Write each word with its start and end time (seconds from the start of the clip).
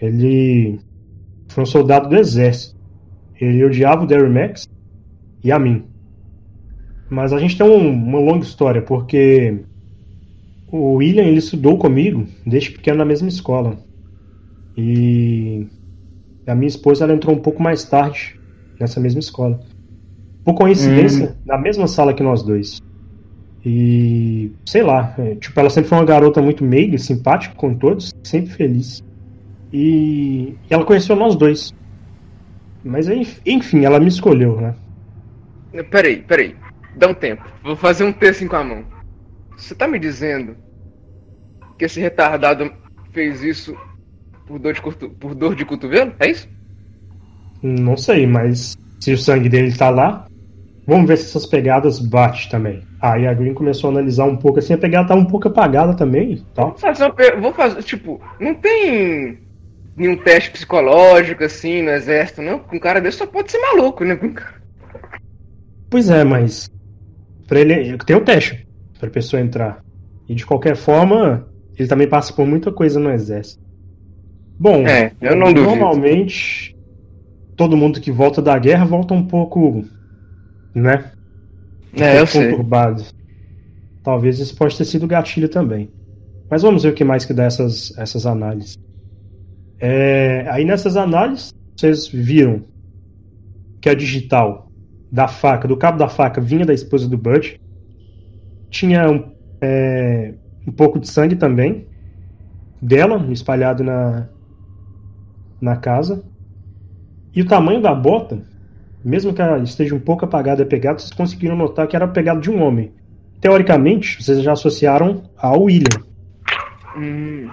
Ele 0.00 0.78
foi 1.48 1.62
um 1.62 1.66
soldado 1.66 2.08
do 2.08 2.16
exército. 2.16 2.74
Ele 3.40 3.64
odiava 3.64 4.04
o 4.04 4.06
Derry 4.06 4.28
Max 4.28 4.68
e 5.42 5.52
a 5.52 5.58
mim. 5.58 5.84
Mas 7.10 7.32
a 7.32 7.38
gente 7.38 7.56
tem 7.56 7.66
um, 7.66 7.90
uma 7.90 8.18
longa 8.18 8.44
história, 8.44 8.82
porque 8.82 9.60
o 10.68 10.94
William 10.94 11.22
ele 11.22 11.38
estudou 11.38 11.78
comigo 11.78 12.26
desde 12.46 12.70
pequeno 12.70 12.98
na 12.98 13.04
mesma 13.04 13.28
escola. 13.28 13.76
E 14.76 15.66
a 16.46 16.54
minha 16.54 16.68
esposa 16.68 17.04
ela 17.04 17.14
entrou 17.14 17.34
um 17.34 17.40
pouco 17.40 17.62
mais 17.62 17.84
tarde 17.84 18.38
nessa 18.80 19.00
mesma 19.00 19.20
escola. 19.20 19.60
Por 20.44 20.54
coincidência, 20.54 21.30
hum. 21.30 21.34
na 21.46 21.58
mesma 21.58 21.86
sala 21.86 22.12
que 22.12 22.22
nós 22.22 22.42
dois. 22.42 22.82
E 23.64 24.52
sei 24.66 24.82
lá, 24.82 25.14
é, 25.18 25.36
tipo, 25.36 25.58
ela 25.58 25.70
sempre 25.70 25.88
foi 25.88 25.98
uma 25.98 26.04
garota 26.04 26.42
muito 26.42 26.62
meiga, 26.62 26.98
simpática 26.98 27.54
com 27.54 27.74
todos, 27.74 28.12
sempre 28.22 28.50
feliz. 28.50 29.02
E 29.76 30.54
ela 30.70 30.84
conheceu 30.84 31.16
nós 31.16 31.34
dois. 31.34 31.74
Mas 32.84 33.08
enfim, 33.44 33.84
ela 33.84 33.98
me 33.98 34.06
escolheu, 34.06 34.60
né? 34.60 34.72
Peraí, 35.90 36.22
peraí. 36.22 36.54
Dá 36.94 37.08
um 37.08 37.14
tempo. 37.14 37.42
Vou 37.60 37.74
fazer 37.74 38.04
um 38.04 38.12
texto 38.12 38.46
com 38.46 38.54
a 38.54 38.62
mão. 38.62 38.84
Você 39.56 39.74
tá 39.74 39.88
me 39.88 39.98
dizendo 39.98 40.54
que 41.76 41.86
esse 41.86 42.00
retardado 42.00 42.72
fez 43.10 43.42
isso 43.42 43.76
por 44.46 44.60
dor 44.60 44.74
de, 44.74 44.80
por 44.80 45.34
dor 45.34 45.56
de 45.56 45.64
cotovelo? 45.64 46.14
É 46.20 46.30
isso? 46.30 46.48
Não 47.60 47.96
sei, 47.96 48.28
mas 48.28 48.76
se 49.00 49.12
o 49.12 49.18
sangue 49.18 49.48
dele 49.48 49.76
tá 49.76 49.90
lá, 49.90 50.28
vamos 50.86 51.08
ver 51.08 51.16
se 51.16 51.24
essas 51.24 51.46
pegadas 51.46 51.98
bate 51.98 52.48
também. 52.48 52.80
Aí 53.02 53.26
a 53.26 53.34
Green 53.34 53.54
começou 53.54 53.90
a 53.90 53.94
analisar 53.94 54.26
um 54.26 54.36
pouco 54.36 54.60
assim, 54.60 54.74
a 54.74 54.78
pegada 54.78 55.08
tá 55.08 55.14
um 55.16 55.24
pouco 55.24 55.48
apagada 55.48 55.96
também. 55.96 56.44
Tá? 56.54 56.66
Vou 56.66 56.78
fazer, 56.78 57.04
uma, 57.06 57.40
vou 57.40 57.52
fazer, 57.52 57.82
tipo, 57.82 58.20
não 58.38 58.54
tem 58.54 59.43
nenhum 59.96 60.16
teste 60.16 60.50
psicológico 60.50 61.44
assim 61.44 61.82
no 61.82 61.90
exército, 61.90 62.42
não? 62.42 62.58
Com 62.58 62.76
um 62.76 62.80
cara 62.80 63.00
desse 63.00 63.18
só 63.18 63.26
pode 63.26 63.50
ser 63.50 63.58
maluco, 63.58 64.04
né? 64.04 64.18
Pois 65.88 66.10
é, 66.10 66.24
mas 66.24 66.68
para 67.46 67.60
ele 67.60 67.96
tem 67.98 68.16
o 68.16 68.24
teste 68.24 68.66
para 68.98 69.10
pessoa 69.10 69.40
entrar. 69.40 69.82
E 70.28 70.34
de 70.34 70.44
qualquer 70.46 70.76
forma, 70.76 71.46
ele 71.78 71.88
também 71.88 72.08
passa 72.08 72.32
por 72.32 72.46
muita 72.46 72.72
coisa 72.72 72.98
no 72.98 73.10
exército. 73.10 73.62
Bom, 74.58 74.86
é, 74.86 75.12
eu 75.20 75.36
não 75.36 75.52
normalmente 75.52 76.74
todo 77.56 77.76
mundo 77.76 78.00
que 78.00 78.10
volta 78.10 78.40
da 78.40 78.58
guerra 78.58 78.84
volta 78.84 79.14
um 79.14 79.26
pouco, 79.26 79.84
né? 80.74 81.12
Um 81.96 82.02
é, 82.02 82.20
eu 82.20 82.26
conturbado. 82.26 83.02
Sei. 83.02 83.12
Talvez 84.02 84.38
isso 84.38 84.56
pode 84.56 84.76
ter 84.76 84.84
sido 84.84 85.06
gatilho 85.06 85.48
também. 85.48 85.90
Mas 86.50 86.62
vamos 86.62 86.82
ver 86.82 86.90
o 86.90 86.94
que 86.94 87.04
mais 87.04 87.24
que 87.24 87.32
dá 87.32 87.44
essas, 87.44 87.96
essas 87.96 88.26
análises. 88.26 88.76
É, 89.78 90.46
aí 90.48 90.64
nessas 90.64 90.96
análises, 90.96 91.52
vocês 91.76 92.06
viram 92.06 92.62
que 93.80 93.88
a 93.88 93.94
digital 93.94 94.70
da 95.10 95.28
faca, 95.28 95.68
do 95.68 95.76
cabo 95.76 95.98
da 95.98 96.08
faca, 96.08 96.40
vinha 96.40 96.64
da 96.64 96.74
esposa 96.74 97.08
do 97.08 97.18
Bud. 97.18 97.60
Tinha 98.70 99.08
um, 99.10 99.32
é, 99.60 100.34
um 100.66 100.72
pouco 100.72 100.98
de 100.98 101.08
sangue 101.08 101.36
também 101.36 101.86
dela, 102.80 103.16
espalhado 103.30 103.84
na, 103.84 104.28
na 105.60 105.76
casa. 105.76 106.24
E 107.34 107.42
o 107.42 107.46
tamanho 107.46 107.80
da 107.80 107.94
bota, 107.94 108.42
mesmo 109.04 109.32
que 109.32 109.42
ela 109.42 109.58
esteja 109.58 109.94
um 109.94 110.00
pouco 110.00 110.24
apagada 110.24 110.62
e 110.62 110.66
pegada, 110.66 110.98
vocês 110.98 111.12
conseguiram 111.12 111.56
notar 111.56 111.86
que 111.86 111.96
era 111.96 112.08
pegado 112.08 112.40
de 112.40 112.50
um 112.50 112.62
homem. 112.62 112.92
Teoricamente, 113.40 114.22
vocês 114.22 114.42
já 114.42 114.52
associaram 114.52 115.30
ao 115.36 115.62
William. 115.62 116.02
Hum. 116.96 117.48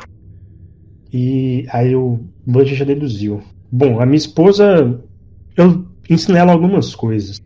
E 1.14 1.66
aí 1.70 1.96
o 1.96 2.20
Bud 2.46 2.74
já 2.74 2.86
deduziu. 2.86 3.42
Bom, 3.72 4.00
a 4.00 4.06
minha 4.06 4.18
esposa, 4.18 5.02
eu 5.56 5.86
ensinei 6.10 6.42
ela 6.42 6.54
algumas 6.54 6.96
coisas. 6.96 7.42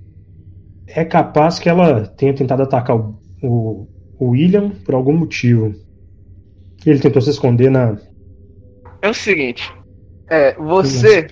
É 0.88 1.04
capaz 1.04 1.60
que 1.60 1.68
ela 1.68 2.06
tenha 2.08 2.34
tentado 2.34 2.64
atacar 2.64 2.96
o, 2.96 3.20
o, 3.42 3.88
o 4.20 4.30
William 4.30 4.70
por 4.86 4.94
algum 4.94 5.14
motivo. 5.14 5.74
Ele 6.86 7.00
tentou 7.00 7.22
se 7.22 7.32
esconder 7.32 7.72
na. 7.72 7.98
É 9.02 9.10
o 9.10 9.14
seguinte, 9.14 9.72
é, 10.28 10.54
você, 10.56 11.28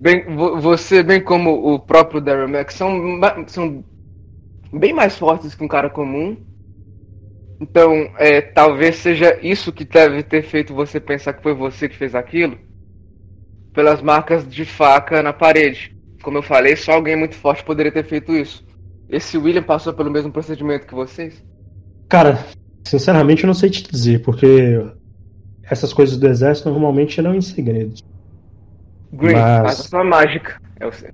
bem, 0.00 0.24
você, 0.60 1.02
bem 1.02 1.22
como 1.22 1.74
o 1.74 1.78
próprio 1.78 2.20
Daryl 2.20 2.48
Mack, 2.48 2.72
são, 2.72 3.20
são 3.46 3.84
bem 4.72 4.92
mais 4.92 5.16
fortes 5.16 5.54
que 5.54 5.64
um 5.64 5.68
cara 5.68 5.90
comum. 5.90 6.36
Então, 7.60 7.92
é, 8.16 8.40
talvez 8.40 8.96
seja 8.96 9.38
isso 9.42 9.70
que 9.70 9.84
deve 9.84 10.22
ter 10.22 10.42
feito 10.42 10.74
você 10.74 10.98
pensar 10.98 11.34
que 11.34 11.42
foi 11.42 11.54
você 11.54 11.88
que 11.88 11.96
fez 11.96 12.14
aquilo. 12.14 12.56
Pelas 13.74 14.00
marcas 14.00 14.48
de 14.48 14.64
faca 14.64 15.22
na 15.22 15.32
parede. 15.32 15.94
Como 16.22 16.38
eu 16.38 16.42
falei, 16.42 16.74
só 16.74 16.92
alguém 16.92 17.16
muito 17.16 17.34
forte 17.34 17.62
poderia 17.62 17.92
ter 17.92 18.04
feito 18.04 18.32
isso. 18.32 18.64
Esse 19.08 19.36
William 19.36 19.62
passou 19.62 19.92
pelo 19.92 20.10
mesmo 20.10 20.32
procedimento 20.32 20.86
que 20.86 20.94
vocês? 20.94 21.44
Cara, 22.08 22.38
sinceramente 22.84 23.44
eu 23.44 23.48
não 23.48 23.54
sei 23.54 23.68
te 23.68 23.82
dizer, 23.90 24.22
porque 24.22 24.80
essas 25.62 25.92
coisas 25.92 26.16
do 26.16 26.26
exército 26.26 26.70
normalmente 26.70 27.20
eram 27.20 27.34
em 27.34 27.40
segredo. 27.40 27.94
Green, 29.12 29.34
Mas... 29.34 29.62
faça 29.76 29.88
sua 29.88 30.04
mágica. 30.04 30.60
Eu 30.78 30.92
sei. 30.92 31.10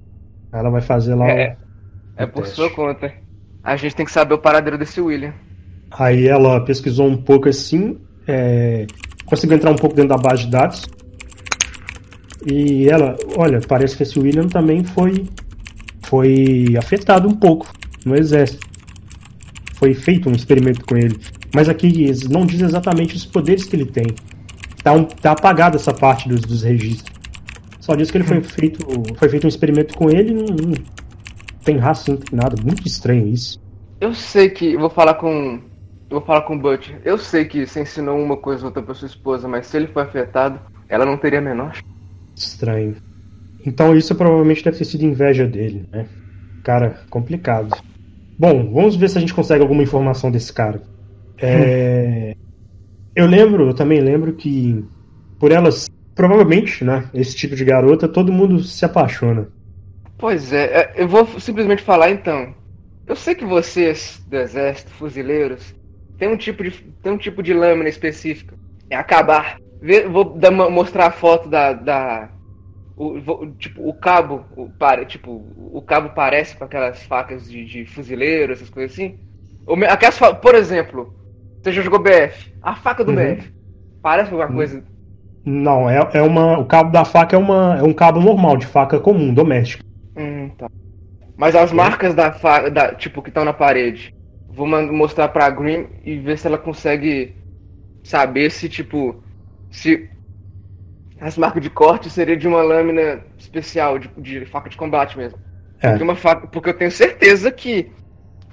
Ela 0.52 0.70
vai 0.70 0.80
fazer 0.80 1.14
lá 1.14 1.28
É, 1.28 1.56
o, 2.18 2.22
é 2.22 2.26
por 2.26 2.42
teste. 2.42 2.56
sua 2.56 2.70
conta. 2.70 3.12
A 3.62 3.76
gente 3.76 3.96
tem 3.96 4.06
que 4.06 4.12
saber 4.12 4.34
o 4.34 4.38
paradeiro 4.38 4.78
desse 4.78 5.00
William. 5.00 5.34
Aí 5.90 6.26
ela 6.26 6.60
pesquisou 6.60 7.06
um 7.06 7.16
pouco 7.16 7.48
assim, 7.48 7.96
é... 8.26 8.86
conseguiu 9.24 9.56
entrar 9.56 9.70
um 9.70 9.76
pouco 9.76 9.94
dentro 9.94 10.10
da 10.10 10.18
base 10.18 10.44
de 10.44 10.50
dados. 10.50 10.86
E 12.44 12.88
ela, 12.88 13.16
olha, 13.36 13.60
parece 13.66 13.96
que 13.96 14.02
esse 14.02 14.18
William 14.18 14.46
também 14.46 14.84
foi 14.84 15.26
foi 16.06 16.74
afetado 16.78 17.28
um 17.28 17.34
pouco 17.34 17.66
no 18.04 18.16
exército. 18.16 18.64
Foi 19.74 19.92
feito 19.92 20.28
um 20.28 20.32
experimento 20.32 20.84
com 20.84 20.96
ele. 20.96 21.18
Mas 21.54 21.68
aqui 21.68 22.12
não 22.30 22.46
diz 22.46 22.60
exatamente 22.60 23.16
os 23.16 23.26
poderes 23.26 23.64
que 23.64 23.76
ele 23.76 23.86
tem. 23.86 24.06
Tá, 24.82 24.92
um, 24.92 25.04
tá 25.04 25.32
apagada 25.32 25.76
essa 25.76 25.92
parte 25.92 26.28
dos, 26.28 26.40
dos 26.40 26.62
registros. 26.62 27.14
Só 27.80 27.94
diz 27.94 28.10
que 28.10 28.18
ele 28.18 28.24
foi 28.24 28.42
feito, 28.42 28.86
foi 29.16 29.28
feito 29.28 29.44
um 29.44 29.48
experimento 29.48 29.94
com 29.94 30.10
ele 30.10 30.30
e 30.30 30.34
não, 30.34 30.44
não 30.44 30.74
tem 31.64 31.76
raça, 31.76 32.12
não 32.12 32.18
tem 32.18 32.38
nada. 32.38 32.56
Muito 32.62 32.86
estranho 32.86 33.26
isso. 33.28 33.60
Eu 34.00 34.14
sei 34.14 34.50
que. 34.50 34.76
Vou 34.76 34.90
falar 34.90 35.14
com. 35.14 35.60
Vou 36.08 36.20
falar 36.20 36.42
com 36.42 36.56
o 36.56 36.58
Butch. 36.58 36.92
Eu 37.04 37.18
sei 37.18 37.44
que 37.44 37.66
você 37.66 37.82
ensinou 37.82 38.18
uma 38.18 38.36
coisa 38.36 38.62
ou 38.62 38.66
outra 38.66 38.82
pra 38.82 38.94
sua 38.94 39.06
esposa, 39.06 39.48
mas 39.48 39.66
se 39.66 39.76
ele 39.76 39.88
foi 39.88 40.02
afetado, 40.02 40.60
ela 40.88 41.04
não 41.04 41.16
teria 41.16 41.40
a 41.40 41.42
menor. 41.42 41.78
Estranho. 42.34 42.96
Então 43.64 43.96
isso 43.96 44.14
provavelmente 44.14 44.62
deve 44.62 44.78
ter 44.78 44.84
sido 44.84 45.04
inveja 45.04 45.46
dele, 45.46 45.88
né? 45.90 46.06
Cara, 46.62 47.00
complicado. 47.10 47.76
Bom, 48.38 48.72
vamos 48.72 48.94
ver 48.94 49.08
se 49.08 49.18
a 49.18 49.20
gente 49.20 49.34
consegue 49.34 49.62
alguma 49.62 49.82
informação 49.82 50.30
desse 50.30 50.52
cara. 50.52 50.82
É... 51.38 52.36
eu 53.14 53.26
lembro, 53.26 53.68
eu 53.68 53.74
também 53.74 54.00
lembro 54.00 54.34
que 54.34 54.84
por 55.38 55.50
elas 55.50 55.88
provavelmente, 56.14 56.82
né? 56.84 57.10
Esse 57.12 57.36
tipo 57.36 57.54
de 57.54 57.64
garota, 57.64 58.08
todo 58.08 58.32
mundo 58.32 58.60
se 58.62 58.84
apaixona. 58.84 59.48
Pois 60.18 60.52
é, 60.52 60.64
é, 60.64 60.92
eu 60.96 61.06
vou 61.06 61.26
simplesmente 61.38 61.82
falar 61.82 62.10
então. 62.10 62.54
Eu 63.06 63.14
sei 63.14 63.34
que 63.34 63.44
vocês 63.44 64.20
do 64.26 64.36
exército, 64.36 64.90
fuzileiros, 64.92 65.74
tem 66.18 66.28
um 66.28 66.36
tipo 66.36 66.62
de 66.62 66.70
tem 67.02 67.12
um 67.12 67.18
tipo 67.18 67.42
de 67.42 67.52
lâmina 67.52 67.88
específica. 67.88 68.54
É 68.90 68.96
acabar. 68.96 69.58
Vou 70.10 70.24
dar, 70.24 70.50
mostrar 70.50 71.06
a 71.06 71.10
foto 71.10 71.48
da, 71.48 71.72
da 71.72 72.28
o, 72.96 73.20
vou, 73.20 73.50
tipo 73.52 73.88
o 73.88 73.92
cabo, 73.92 74.44
o, 74.56 74.70
pare, 74.70 75.04
tipo 75.04 75.44
o 75.72 75.82
cabo 75.82 76.10
parece 76.10 76.56
com 76.56 76.64
aquelas 76.64 77.02
facas 77.04 77.48
de, 77.50 77.64
de 77.64 77.84
fuzileiro, 77.84 78.52
essas 78.52 78.70
coisas 78.70 78.92
assim. 78.92 79.18
Aquelas, 79.88 80.18
por 80.40 80.54
exemplo, 80.54 81.14
você 81.62 81.72
já 81.72 81.82
jogou 81.82 81.98
BF, 81.98 82.54
a 82.62 82.74
faca 82.74 83.04
do 83.04 83.12
uhum. 83.12 83.34
BF 83.34 83.52
parece 84.00 84.30
alguma 84.30 84.48
uhum. 84.48 84.56
coisa 84.56 84.82
não, 85.46 85.88
é, 85.88 86.00
é 86.14 86.22
uma. 86.22 86.58
O 86.58 86.64
cabo 86.64 86.90
da 86.90 87.04
faca 87.04 87.36
é, 87.36 87.38
uma, 87.38 87.76
é 87.78 87.82
um 87.84 87.92
cabo 87.92 88.18
normal, 88.18 88.56
de 88.56 88.66
faca 88.66 88.98
comum, 88.98 89.32
doméstica. 89.32 89.84
Hum, 90.16 90.48
tá. 90.58 90.68
Mas 91.36 91.54
as 91.54 91.70
marcas 91.70 92.16
da 92.16 92.32
faca, 92.32 92.68
da, 92.68 92.92
tipo, 92.92 93.22
que 93.22 93.28
estão 93.28 93.44
na 93.44 93.52
parede, 93.52 94.12
vou 94.56 94.66
mostrar 94.66 95.28
pra 95.28 95.50
Green 95.50 95.86
e 96.02 96.16
ver 96.16 96.38
se 96.38 96.46
ela 96.46 96.56
consegue 96.56 97.36
saber 98.02 98.50
se, 98.50 98.70
tipo, 98.70 99.22
se 99.70 100.08
as 101.20 101.36
marcas 101.36 101.62
de 101.62 101.68
corte 101.68 102.08
seria 102.08 102.36
de 102.36 102.48
uma 102.48 102.62
lâmina 102.62 103.20
especial, 103.38 103.98
de, 103.98 104.10
de 104.16 104.46
faca 104.46 104.70
de 104.70 104.76
combate 104.76 105.18
mesmo. 105.18 105.38
É. 105.80 105.90
Porque, 105.90 106.02
uma 106.02 106.16
faca, 106.16 106.46
porque 106.46 106.70
eu 106.70 106.78
tenho 106.78 106.90
certeza 106.90 107.52
que 107.52 107.90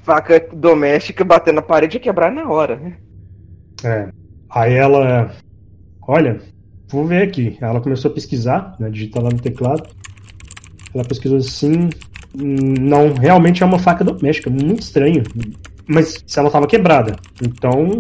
faca 0.04 0.46
doméstica 0.54 1.24
batendo 1.24 1.56
na 1.56 1.62
parede 1.62 1.96
ia 1.96 2.02
quebrar 2.02 2.32
na 2.32 2.50
hora, 2.50 2.76
né? 2.76 2.98
É. 3.84 4.10
Aí 4.50 4.74
ela. 4.74 5.34
Olha, 6.06 6.42
vou 6.90 7.06
ver 7.06 7.24
aqui. 7.24 7.58
Ela 7.62 7.80
começou 7.80 8.12
a 8.12 8.14
pesquisar, 8.14 8.76
né, 8.78 8.90
digitar 8.90 9.24
lá 9.24 9.30
no 9.30 9.40
teclado. 9.40 9.88
Ela 10.94 11.06
pesquisou 11.06 11.38
assim. 11.38 11.90
Não, 12.36 13.14
realmente 13.14 13.64
é 13.64 13.66
uma 13.66 13.80
faca 13.80 14.04
doméstica, 14.04 14.50
muito 14.50 14.82
estranho. 14.82 15.24
Mas 15.88 16.24
se 16.26 16.40
ela 16.40 16.48
estava 16.48 16.68
quebrada, 16.68 17.16
então 17.42 18.00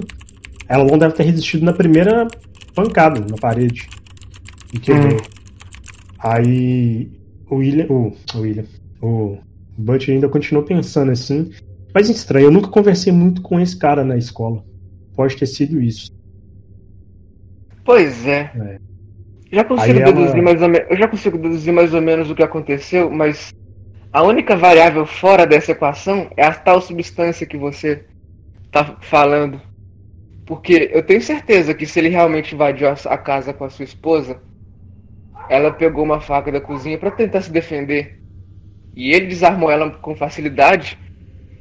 ela 0.67 0.85
não 0.85 0.97
deve 0.97 1.13
ter 1.13 1.23
resistido 1.23 1.65
na 1.65 1.73
primeira 1.73 2.27
pancada 2.73 3.19
na 3.19 3.37
parede. 3.37 3.87
E 4.73 4.79
quebrou. 4.79 5.13
Hum. 5.13 5.33
Aí 6.19 7.11
o 7.49 7.55
William, 7.55 7.87
o, 7.89 8.13
o 8.33 8.39
William, 8.39 8.65
o 9.01 9.37
Butch 9.77 10.09
ainda 10.09 10.29
continuou 10.29 10.65
pensando 10.65 11.11
assim. 11.11 11.51
Mas 11.93 12.09
estranho, 12.09 12.45
eu 12.45 12.51
nunca 12.51 12.69
conversei 12.69 13.11
muito 13.13 13.41
com 13.41 13.59
esse 13.59 13.77
cara 13.77 14.03
na 14.03 14.17
escola. 14.17 14.63
Pode 15.15 15.35
ter 15.37 15.45
sido 15.45 15.81
isso. 15.81 16.11
Pois 17.85 18.25
é. 18.25 18.51
é. 18.55 18.79
Já 19.51 19.63
consigo 19.63 19.99
ela... 19.99 20.11
deduzir 20.11 20.41
mais 20.41 20.61
ou 20.61 20.67
menos, 20.67 20.89
eu 20.89 20.97
já 20.97 21.07
consigo 21.07 21.37
deduzir 21.37 21.71
mais 21.71 21.93
ou 21.93 22.01
menos 22.01 22.31
o 22.31 22.35
que 22.35 22.41
aconteceu, 22.41 23.11
mas 23.11 23.53
a 24.13 24.21
única 24.21 24.55
variável 24.55 25.07
fora 25.07 25.47
dessa 25.47 25.71
equação 25.71 26.29
é 26.37 26.45
a 26.45 26.53
tal 26.53 26.79
substância 26.79 27.47
que 27.47 27.57
você 27.57 28.05
tá 28.71 28.95
falando. 29.01 29.59
Porque 30.45 30.91
eu 30.93 31.01
tenho 31.01 31.19
certeza 31.19 31.73
que 31.73 31.87
se 31.87 31.99
ele 31.99 32.09
realmente 32.09 32.53
invadiu 32.53 32.87
a 32.89 33.17
casa 33.17 33.53
com 33.53 33.63
a 33.63 33.71
sua 33.71 33.85
esposa, 33.85 34.39
ela 35.49 35.71
pegou 35.71 36.03
uma 36.03 36.21
faca 36.21 36.51
da 36.51 36.61
cozinha 36.61 36.95
para 36.95 37.09
tentar 37.09 37.41
se 37.41 37.51
defender. 37.51 38.21
E 38.95 39.11
ele 39.11 39.25
desarmou 39.25 39.71
ela 39.71 39.89
com 39.89 40.15
facilidade. 40.15 40.95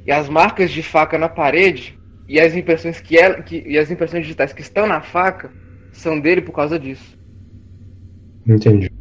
E 0.05 0.11
as 0.11 0.29
marcas 0.29 0.69
de 0.69 0.83
faca 0.83 1.17
na 1.17 1.29
parede 1.29 1.97
e 2.27 2.39
as 2.39 2.55
impressões 2.55 3.01
que 3.01 3.17
ela, 3.17 3.41
que, 3.41 3.63
e 3.65 3.79
as 3.79 3.89
impressões 3.89 4.23
digitais 4.23 4.53
que 4.53 4.61
estão 4.61 4.85
na 4.85 5.01
faca 5.01 5.49
são 5.91 6.19
dele 6.19 6.41
por 6.41 6.51
causa 6.51 6.77
disso. 6.77 7.17
Entendi. 8.45 8.91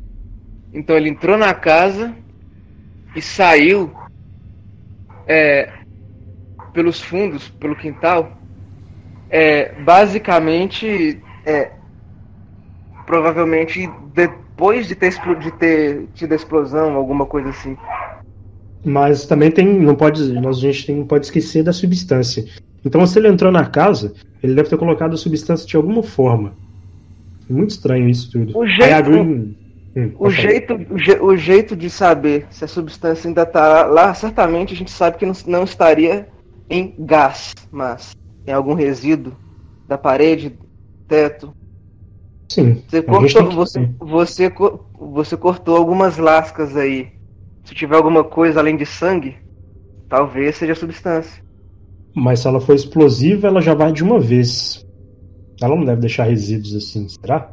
Então 0.72 0.96
ele 0.96 1.10
entrou 1.10 1.36
na 1.36 1.52
casa 1.52 2.14
e 3.14 3.20
saiu 3.22 3.92
é, 5.26 5.70
pelos 6.72 7.00
fundos, 7.00 7.48
pelo 7.48 7.76
quintal, 7.76 8.38
é, 9.30 9.72
basicamente, 9.82 11.20
é, 11.44 11.70
provavelmente 13.06 13.88
depois 14.14 14.86
de 14.86 14.94
ter, 14.94 15.10
de 15.38 15.50
ter 15.52 16.06
tido 16.14 16.32
a 16.32 16.36
explosão, 16.36 16.94
alguma 16.94 17.26
coisa 17.26 17.48
assim. 17.50 17.76
Mas 18.84 19.26
também 19.26 19.50
tem, 19.50 19.66
não 19.80 19.94
pode, 19.94 20.32
nós, 20.32 20.58
a 20.58 20.60
gente 20.60 20.86
tem, 20.86 20.96
não 20.96 21.06
pode 21.06 21.26
esquecer 21.26 21.62
da 21.62 21.72
substância. 21.72 22.44
Então, 22.84 23.06
se 23.06 23.18
ele 23.18 23.28
entrou 23.28 23.52
na 23.52 23.66
casa, 23.66 24.12
ele 24.42 24.54
deve 24.54 24.68
ter 24.68 24.76
colocado 24.76 25.14
a 25.14 25.16
substância 25.16 25.66
de 25.66 25.76
alguma 25.76 26.02
forma. 26.02 26.54
Muito 27.48 27.70
estranho 27.70 28.08
isso 28.08 28.30
tudo. 28.30 28.58
O 28.58 28.66
jeito, 28.66 29.10
Green... 29.10 29.56
hum, 29.96 30.12
o, 30.18 30.30
jeito, 30.30 30.74
o, 30.74 30.98
je, 30.98 31.12
o, 31.20 31.36
jeito 31.36 31.76
de 31.76 31.88
saber 31.88 32.46
se 32.50 32.64
a 32.64 32.68
substância 32.68 33.28
ainda 33.28 33.42
está 33.42 33.84
lá, 33.84 34.12
certamente 34.14 34.74
a 34.74 34.76
gente 34.76 34.90
sabe 34.90 35.18
que 35.18 35.26
não, 35.26 35.34
não 35.46 35.64
estaria 35.64 36.28
em 36.68 36.94
gás, 36.98 37.52
mas 37.70 38.12
em 38.46 38.52
algum 38.52 38.74
resíduo 38.74 39.36
da 39.86 39.98
parede, 39.98 40.58
teto. 41.06 41.54
Sim. 42.48 42.82
Você 42.88 43.02
cortou, 43.02 43.50
você, 43.50 43.90
você, 43.98 44.52
você 44.98 45.36
cortou 45.36 45.76
algumas 45.76 46.18
lascas 46.18 46.76
aí. 46.76 47.08
Se 47.64 47.74
tiver 47.74 47.96
alguma 47.96 48.24
coisa 48.24 48.60
além 48.60 48.76
de 48.76 48.84
sangue, 48.84 49.36
talvez 50.08 50.56
seja 50.56 50.74
substância. 50.74 51.42
Mas 52.14 52.40
se 52.40 52.48
ela 52.48 52.60
for 52.60 52.74
explosiva, 52.74 53.48
ela 53.48 53.60
já 53.60 53.74
vai 53.74 53.92
de 53.92 54.02
uma 54.02 54.20
vez. 54.20 54.86
Ela 55.60 55.76
não 55.76 55.84
deve 55.84 56.00
deixar 56.00 56.24
resíduos 56.24 56.74
assim, 56.74 57.08
será? 57.08 57.52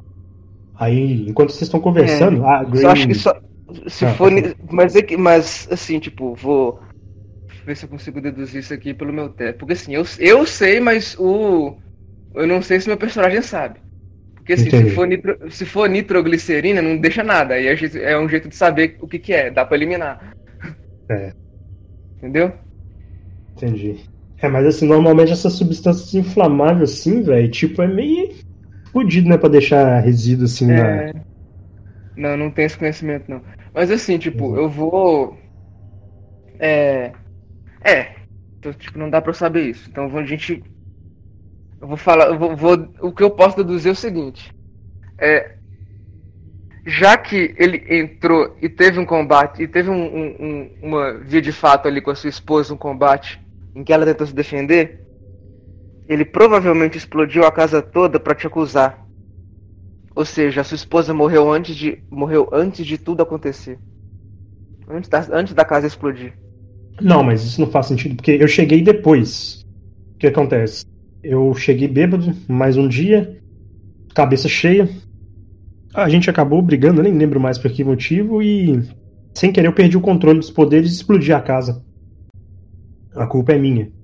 Aí, 0.79 1.27
enquanto 1.27 1.49
vocês 1.49 1.63
estão 1.63 1.81
conversando, 1.81 2.45
é, 2.45 2.47
a 2.47 2.63
Green... 2.63 2.81
Só 2.81 2.89
acho 2.89 3.07
que 3.07 3.15
só. 3.15 3.41
Se 3.87 4.05
ah, 4.05 4.13
for. 4.13 4.31
Mas, 4.71 4.95
é 4.95 5.01
que, 5.01 5.17
mas, 5.17 5.67
assim, 5.69 5.99
tipo, 5.99 6.33
vou 6.35 6.79
ver 7.65 7.75
se 7.75 7.85
eu 7.85 7.89
consigo 7.89 8.21
deduzir 8.21 8.61
isso 8.61 8.73
aqui 8.73 8.93
pelo 8.93 9.11
meu 9.11 9.27
teto. 9.27 9.59
Porque 9.59 9.73
assim, 9.73 9.93
eu, 9.93 10.05
eu 10.17 10.45
sei, 10.45 10.79
mas 10.79 11.17
o. 11.19 11.75
Eu 12.33 12.47
não 12.47 12.61
sei 12.61 12.79
se 12.79 12.87
meu 12.87 12.97
personagem 12.97 13.41
sabe. 13.41 13.79
Porque 14.35 14.53
assim, 14.53 14.69
se 14.69 14.89
for, 14.91 15.05
nitro, 15.05 15.37
se 15.51 15.65
for 15.65 15.89
nitroglicerina, 15.89 16.81
não 16.81 16.97
deixa 16.97 17.23
nada. 17.23 17.55
Aí 17.55 17.67
é 18.01 18.17
um 18.17 18.29
jeito 18.29 18.47
de 18.47 18.55
saber 18.55 18.97
o 19.01 19.07
que, 19.07 19.19
que 19.19 19.33
é, 19.33 19.51
dá 19.51 19.65
pra 19.65 19.75
eliminar. 19.75 20.33
É. 21.09 21.33
Entendeu? 22.17 22.53
Entendi. 23.55 23.99
É, 24.41 24.47
mas 24.47 24.65
assim, 24.65 24.87
normalmente 24.87 25.33
essas 25.33 25.53
substâncias 25.53 26.13
inflamáveis, 26.13 26.91
assim, 26.91 27.21
velho, 27.21 27.51
tipo, 27.51 27.81
é 27.81 27.87
meio 27.87 28.29
fodido, 28.91 29.29
né, 29.29 29.37
pra 29.37 29.49
deixar 29.49 29.99
resíduo 29.99 30.45
assim 30.45 30.71
é... 30.71 31.13
na. 31.13 31.21
Não, 32.15 32.37
não 32.37 32.51
tem 32.51 32.65
esse 32.65 32.77
conhecimento, 32.77 33.29
não. 33.29 33.41
Mas 33.73 33.89
assim, 33.89 34.17
tipo, 34.17 34.47
uhum. 34.47 34.57
eu 34.57 34.69
vou. 34.69 35.37
É. 36.59 37.13
É. 37.81 38.15
Então, 38.57 38.73
tipo, 38.73 38.99
não 38.99 39.09
dá 39.09 39.21
pra 39.21 39.29
eu 39.29 39.35
saber 39.35 39.69
isso. 39.69 39.89
Então 39.89 40.15
a 40.17 40.25
gente. 40.25 40.63
Eu 41.81 41.87
vou 41.87 41.97
falar. 41.97 42.27
Eu 42.27 42.37
vou, 42.37 42.55
vou, 42.55 42.89
o 43.01 43.11
que 43.11 43.23
eu 43.23 43.31
posso 43.31 43.55
deduzir 43.57 43.89
é 43.89 43.93
o 43.93 43.95
seguinte. 43.95 44.53
É. 45.17 45.55
Já 46.85 47.17
que 47.17 47.55
ele 47.57 47.85
entrou 47.89 48.57
e 48.61 48.67
teve 48.67 48.99
um 48.99 49.05
combate, 49.05 49.63
e 49.63 49.67
teve 49.67 49.89
um, 49.89 50.03
um, 50.03 50.71
uma 50.81 51.19
via 51.19 51.41
de 51.41 51.51
fato 51.51 51.87
ali 51.87 52.01
com 52.01 52.09
a 52.09 52.15
sua 52.15 52.29
esposa, 52.29 52.73
um 52.73 52.77
combate 52.77 53.39
em 53.75 53.83
que 53.83 53.93
ela 53.93 54.05
tentou 54.05 54.25
se 54.25 54.33
defender, 54.33 54.99
ele 56.09 56.25
provavelmente 56.25 56.97
explodiu 56.97 57.45
a 57.45 57.51
casa 57.51 57.83
toda 57.83 58.19
para 58.19 58.33
te 58.33 58.47
acusar. 58.47 59.07
Ou 60.15 60.25
seja, 60.25 60.61
a 60.61 60.63
sua 60.63 60.75
esposa 60.75 61.13
morreu 61.13 61.53
antes 61.53 61.75
de 61.75 62.03
morreu 62.09 62.49
antes 62.51 62.83
de 62.85 62.97
tudo 62.97 63.21
acontecer. 63.21 63.77
Antes 64.89 65.07
da, 65.07 65.27
antes 65.31 65.53
da 65.53 65.63
casa 65.63 65.85
explodir. 65.85 66.33
Não, 66.99 67.23
mas 67.23 67.43
isso 67.43 67.61
não 67.61 67.69
faz 67.69 67.85
sentido, 67.85 68.15
porque 68.15 68.31
eu 68.31 68.47
cheguei 68.47 68.81
depois. 68.81 69.63
O 70.15 70.17
que 70.17 70.25
acontece? 70.25 70.83
Eu 71.23 71.53
cheguei 71.53 71.87
bêbado 71.87 72.33
mais 72.47 72.75
um 72.75 72.87
dia, 72.87 73.39
cabeça 74.15 74.49
cheia. 74.49 74.89
A 75.93 76.09
gente 76.09 76.29
acabou 76.29 76.59
brigando, 76.61 77.03
nem 77.03 77.13
lembro 77.13 77.39
mais 77.39 77.59
por 77.59 77.71
que 77.71 77.83
motivo, 77.83 78.41
e 78.41 78.81
sem 79.33 79.51
querer 79.51 79.67
eu 79.67 79.73
perdi 79.73 79.95
o 79.95 80.01
controle 80.01 80.39
dos 80.39 80.49
poderes 80.49 80.91
e 80.91 80.95
explodi 80.95 81.31
a 81.31 81.39
casa. 81.39 81.83
A 83.15 83.27
culpa 83.27 83.53
é 83.53 83.59
minha. 83.59 83.98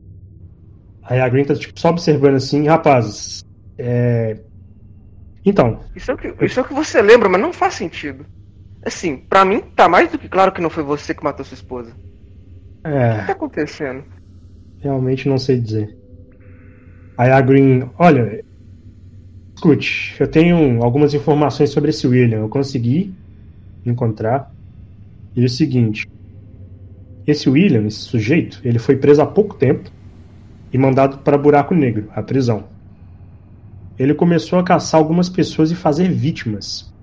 Aí 1.05 1.19
a 1.19 1.29
Green 1.29 1.45
tá 1.45 1.53
tipo, 1.53 1.79
só 1.79 1.89
observando 1.89 2.35
assim, 2.35 2.67
rapazes. 2.67 3.45
É... 3.77 4.37
Então. 5.45 5.79
Isso 5.95 6.09
é, 6.09 6.13
o 6.15 6.17
que, 6.17 6.33
isso 6.43 6.59
é 6.59 6.63
o 6.63 6.65
que 6.65 6.73
você 6.73 7.01
lembra, 7.01 7.29
mas 7.29 7.39
não 7.39 7.53
faz 7.53 7.75
sentido. 7.75 8.25
Assim, 8.83 9.17
para 9.17 9.45
mim 9.45 9.61
tá 9.75 9.87
mais 9.87 10.11
do 10.11 10.17
que 10.17 10.27
claro 10.27 10.51
que 10.51 10.61
não 10.61 10.69
foi 10.69 10.83
você 10.83 11.13
que 11.13 11.23
matou 11.23 11.45
sua 11.45 11.55
esposa. 11.55 11.91
É. 12.83 13.13
O 13.13 13.19
que 13.19 13.27
tá 13.27 13.31
acontecendo? 13.33 14.03
Realmente 14.79 15.29
não 15.29 15.37
sei 15.37 15.59
dizer. 15.59 15.95
Aí 17.17 17.31
a 17.31 17.39
Green, 17.39 17.89
olha, 17.97 18.43
escute, 19.55 20.15
eu 20.19 20.27
tenho 20.27 20.83
algumas 20.83 21.13
informações 21.13 21.69
sobre 21.69 21.91
esse 21.91 22.07
William. 22.07 22.39
Eu 22.39 22.49
consegui 22.49 23.13
encontrar. 23.85 24.51
E 25.35 25.43
é 25.43 25.45
o 25.45 25.49
seguinte: 25.49 26.07
esse 27.27 27.47
William, 27.47 27.85
esse 27.85 27.99
sujeito, 27.99 28.59
ele 28.63 28.79
foi 28.79 28.95
preso 28.95 29.21
há 29.21 29.25
pouco 29.25 29.55
tempo 29.55 29.91
e 30.71 30.77
mandado 30.77 31.19
para 31.19 31.37
Buraco 31.37 31.73
Negro, 31.73 32.09
a 32.15 32.21
prisão. 32.21 32.65
Ele 33.97 34.13
começou 34.13 34.59
a 34.59 34.63
caçar 34.63 34.99
algumas 34.99 35.29
pessoas 35.29 35.71
e 35.71 35.75
fazer 35.75 36.09
vítimas. 36.09 36.93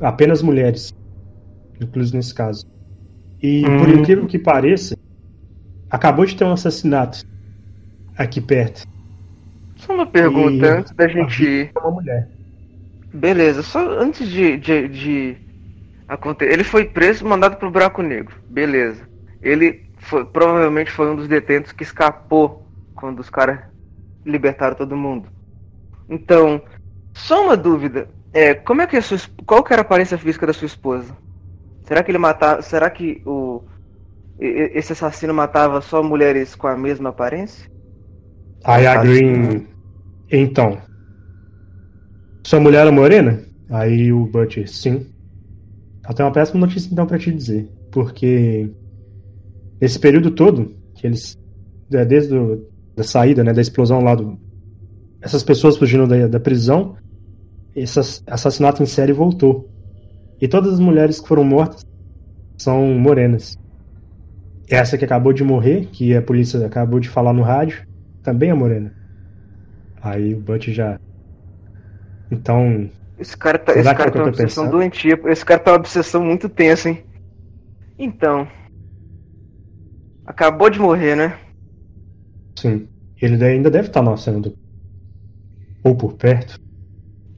Apenas 0.00 0.42
mulheres, 0.42 0.94
inclusive 1.80 2.16
nesse 2.16 2.34
caso. 2.34 2.66
E 3.42 3.66
hum. 3.66 3.78
por 3.78 3.88
incrível 3.88 4.26
que 4.26 4.38
pareça, 4.38 4.96
acabou 5.90 6.24
de 6.24 6.36
ter 6.36 6.44
um 6.44 6.52
assassinato 6.52 7.24
aqui 8.16 8.40
perto. 8.40 8.86
Só 9.76 9.94
uma 9.94 10.06
pergunta 10.06 10.66
e 10.66 10.68
antes 10.68 10.92
da 10.92 11.08
gente 11.08 11.42
ir. 11.44 11.70
É 11.74 11.78
uma 11.78 11.90
mulher. 11.90 12.28
Beleza, 13.12 13.62
só 13.62 13.98
antes 13.98 14.28
de, 14.28 14.56
de, 14.56 14.88
de 14.88 15.36
acontecer. 16.06 16.52
Ele 16.52 16.64
foi 16.64 16.84
preso 16.84 17.24
e 17.24 17.28
mandado 17.28 17.56
pro 17.56 17.70
buraco 17.70 18.02
negro. 18.02 18.36
Beleza. 18.50 19.02
Ele 19.40 19.87
foi, 19.98 20.24
provavelmente 20.24 20.90
foi 20.90 21.10
um 21.10 21.16
dos 21.16 21.28
detentos 21.28 21.72
que 21.72 21.82
escapou 21.82 22.66
quando 22.94 23.20
os 23.20 23.30
caras 23.30 23.60
libertaram 24.24 24.76
todo 24.76 24.96
mundo. 24.96 25.28
Então, 26.08 26.60
só 27.12 27.44
uma 27.44 27.56
dúvida. 27.56 28.08
É, 28.32 28.54
como 28.54 28.82
é 28.82 28.86
que 28.86 29.00
sua, 29.00 29.18
qual 29.46 29.62
que 29.62 29.72
era 29.72 29.82
a 29.82 29.84
aparência 29.84 30.18
física 30.18 30.46
da 30.46 30.52
sua 30.52 30.66
esposa? 30.66 31.16
Será 31.82 32.02
que 32.02 32.10
ele 32.10 32.18
matava. 32.18 32.62
Será 32.62 32.90
que 32.90 33.22
o. 33.24 33.62
Esse 34.38 34.92
assassino 34.92 35.34
matava 35.34 35.80
só 35.80 36.00
mulheres 36.02 36.54
com 36.54 36.68
a 36.68 36.76
mesma 36.76 37.08
aparência? 37.08 37.68
Aí 38.64 38.86
a 38.86 39.02
Green. 39.02 39.66
Então. 40.30 40.78
Sua 42.44 42.60
mulher 42.60 42.82
era 42.82 42.92
morena? 42.92 43.42
Aí 43.68 44.12
o 44.12 44.26
Butcher, 44.26 44.68
sim. 44.68 45.10
Ela 46.04 46.14
tem 46.14 46.24
uma 46.24 46.32
péssima 46.32 46.60
notícia 46.60 46.88
então 46.92 47.06
para 47.06 47.18
te 47.18 47.32
dizer. 47.32 47.68
Porque 47.90 48.70
nesse 49.80 49.98
período 49.98 50.30
todo, 50.30 50.74
que 50.94 51.06
eles. 51.06 51.38
É, 51.92 52.04
desde 52.04 52.30
do, 52.30 52.68
da 52.94 53.02
saída, 53.02 53.42
né, 53.42 53.52
da 53.52 53.60
explosão 53.60 54.00
lá 54.02 54.14
do. 54.14 54.38
Essas 55.20 55.42
pessoas 55.42 55.76
fugindo 55.76 56.06
da, 56.06 56.26
da 56.26 56.40
prisão, 56.40 56.96
esse 57.74 57.98
assassinato 58.26 58.82
em 58.82 58.86
série 58.86 59.12
voltou. 59.12 59.68
E 60.40 60.46
todas 60.46 60.74
as 60.74 60.80
mulheres 60.80 61.20
que 61.20 61.26
foram 61.28 61.44
mortas 61.44 61.84
são 62.56 62.86
morenas. 62.98 63.58
Essa 64.68 64.98
que 64.98 65.04
acabou 65.04 65.32
de 65.32 65.42
morrer, 65.42 65.86
que 65.86 66.14
a 66.14 66.22
polícia 66.22 66.64
acabou 66.64 67.00
de 67.00 67.08
falar 67.08 67.32
no 67.32 67.42
rádio, 67.42 67.86
também 68.22 68.50
é 68.50 68.54
morena. 68.54 68.92
Aí 70.02 70.34
o 70.34 70.40
Butch 70.40 70.68
já. 70.68 71.00
Então, 72.30 72.88
Esse 73.18 73.36
cara 73.36 73.58
tá, 73.58 73.72
esse 73.72 73.82
cara 73.94 74.10
tá 74.10 74.18
uma 74.18 74.28
obsessão 74.28 74.64
pensando? 74.64 74.70
doentia. 74.78 75.20
Esse 75.26 75.44
cara 75.44 75.60
tá 75.60 75.72
uma 75.72 75.78
obsessão 75.78 76.24
muito 76.24 76.48
tensa, 76.48 76.90
hein? 76.90 77.02
Então. 77.98 78.46
Acabou 80.28 80.68
de 80.68 80.78
morrer, 80.78 81.16
né? 81.16 81.38
Sim. 82.54 82.86
Ele 83.20 83.42
ainda 83.42 83.70
deve 83.70 83.88
estar 83.88 84.02
na 84.02 84.14
cena 84.18 84.38
do. 84.38 84.54
Ou 85.82 85.96
por 85.96 86.12
perto. 86.12 86.60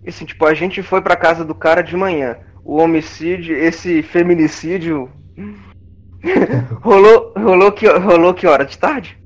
E 0.05 0.09
assim, 0.09 0.25
tipo, 0.25 0.45
a 0.45 0.53
gente 0.55 0.83
foi 0.83 1.01
pra 1.01 1.15
casa 1.15 1.45
do 1.45 1.55
cara 1.55 1.83
de 1.83 1.97
manhã. 1.97 2.37
O 2.65 2.79
homicídio, 2.79 3.57
esse 3.57 4.03
feminicídio. 4.03 5.09
rolou, 6.83 7.33
rolou, 7.37 7.71
que, 7.71 7.87
rolou 7.87 8.35
que 8.35 8.45
hora? 8.45 8.65
De 8.65 8.77
tarde? 8.77 9.17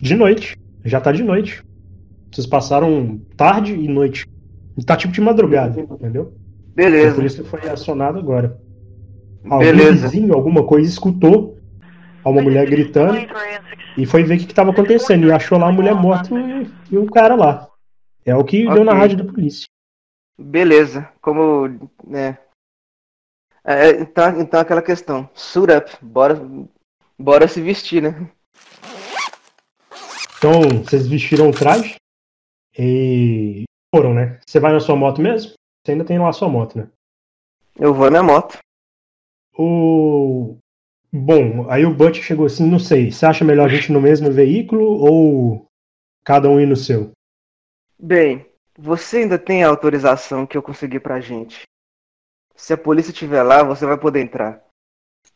De 0.00 0.14
noite. 0.14 0.56
Já 0.84 1.00
tá 1.00 1.10
de 1.10 1.24
noite. 1.24 1.64
Vocês 2.30 2.46
passaram 2.46 3.20
tarde 3.36 3.74
e 3.74 3.88
noite. 3.88 4.24
Tá 4.86 4.96
tipo 4.96 5.12
de 5.12 5.20
madrugada, 5.20 5.80
entendeu? 5.80 6.32
Beleza. 6.76 7.16
por 7.16 7.24
isso 7.24 7.44
foi 7.44 7.68
acionado 7.68 8.20
agora. 8.20 8.56
Algum 9.44 9.64
Beleza. 9.64 10.06
vizinho, 10.06 10.32
alguma 10.32 10.62
coisa, 10.62 10.88
escutou 10.88 11.55
uma 12.30 12.42
mulher 12.42 12.68
gritando 12.68 13.18
e 13.96 14.06
foi 14.06 14.24
ver 14.24 14.34
o 14.34 14.38
que 14.38 14.44
estava 14.44 14.70
acontecendo. 14.70 15.26
E 15.26 15.32
achou 15.32 15.58
lá 15.58 15.68
a 15.68 15.72
mulher 15.72 15.94
morta 15.94 16.34
e, 16.34 16.94
e 16.94 16.98
um 16.98 17.06
cara 17.06 17.34
lá. 17.34 17.68
É 18.24 18.34
o 18.34 18.44
que 18.44 18.68
deu 18.68 18.84
na 18.84 18.92
rádio 18.92 19.18
da 19.18 19.24
polícia. 19.24 19.66
Beleza. 20.38 21.08
Como. 21.20 21.90
né? 22.04 22.38
É, 23.64 23.90
então, 24.00 24.40
então 24.40 24.60
aquela 24.60 24.82
questão. 24.82 25.28
Suit 25.34 25.72
up. 25.72 25.90
Bora, 26.02 26.40
bora 27.18 27.48
se 27.48 27.60
vestir, 27.60 28.02
né? 28.02 28.30
Então, 30.38 30.84
vocês 30.84 31.06
vestiram 31.06 31.48
o 31.48 31.52
traje 31.52 31.96
e 32.78 33.64
foram, 33.94 34.12
né? 34.12 34.38
Você 34.46 34.60
vai 34.60 34.72
na 34.72 34.80
sua 34.80 34.94
moto 34.94 35.20
mesmo? 35.20 35.52
Você 35.84 35.92
ainda 35.92 36.04
tem 36.04 36.18
lá 36.18 36.28
a 36.28 36.32
sua 36.32 36.48
moto, 36.48 36.78
né? 36.78 36.88
Eu 37.78 37.94
vou 37.94 38.10
na 38.10 38.22
moto. 38.22 38.58
O. 39.56 40.58
Bom, 41.24 41.70
aí 41.70 41.86
o 41.86 41.94
Butch 41.94 42.20
chegou 42.20 42.46
assim, 42.46 42.68
não 42.68 42.78
sei. 42.78 43.10
Você 43.10 43.24
acha 43.24 43.44
melhor 43.44 43.66
a 43.66 43.68
gente 43.68 43.90
ir 43.90 43.92
no 43.92 44.00
mesmo 44.00 44.30
veículo 44.30 44.84
ou 44.84 45.66
cada 46.24 46.48
um 46.48 46.60
ir 46.60 46.66
no 46.66 46.76
seu? 46.76 47.12
Bem, 47.98 48.44
você 48.78 49.18
ainda 49.18 49.38
tem 49.38 49.64
a 49.64 49.68
autorização 49.68 50.46
que 50.46 50.56
eu 50.56 50.62
consegui 50.62 51.00
pra 51.00 51.20
gente. 51.20 51.62
Se 52.54 52.72
a 52.72 52.78
polícia 52.78 53.10
estiver 53.12 53.42
lá, 53.42 53.62
você 53.62 53.86
vai 53.86 53.98
poder 53.98 54.20
entrar. 54.20 54.62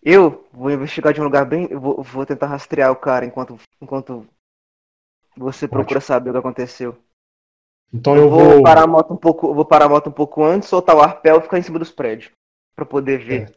Eu 0.03 0.47
vou 0.53 0.71
investigar 0.71 1.13
de 1.13 1.21
um 1.21 1.25
lugar 1.25 1.45
bem. 1.47 1.69
Vou, 1.69 2.03
vou 2.03 2.27
tentar 2.27 2.47
rastrear 2.47 2.91
o 2.91 2.97
cara 2.97 3.25
enquanto, 3.25 3.59
enquanto 3.81 4.27
você 5.37 5.67
procura 5.67 6.01
saber 6.01 6.31
o 6.31 6.33
que 6.35 6.39
aconteceu. 6.39 6.99
Então 7.93 8.17
Eu 8.17 8.25
eu 8.25 8.31
vou 8.31 8.55
vou. 8.55 8.63
parar 8.63 8.85
a 8.85 8.87
moto 8.87 9.15
um 9.15 9.17
pouco, 9.17 9.55
vou 9.55 9.65
parar 9.65 9.87
a 9.87 9.89
moto 9.89 10.09
um 10.09 10.13
pouco 10.13 10.45
antes, 10.45 10.69
soltar 10.69 10.95
o 10.97 11.01
arpel 11.01 11.39
e 11.39 11.43
ficar 11.43 11.59
em 11.59 11.63
cima 11.63 11.79
dos 11.79 11.91
prédios 11.91 12.31
Pra 12.75 12.85
poder 12.85 13.19
ver. 13.19 13.53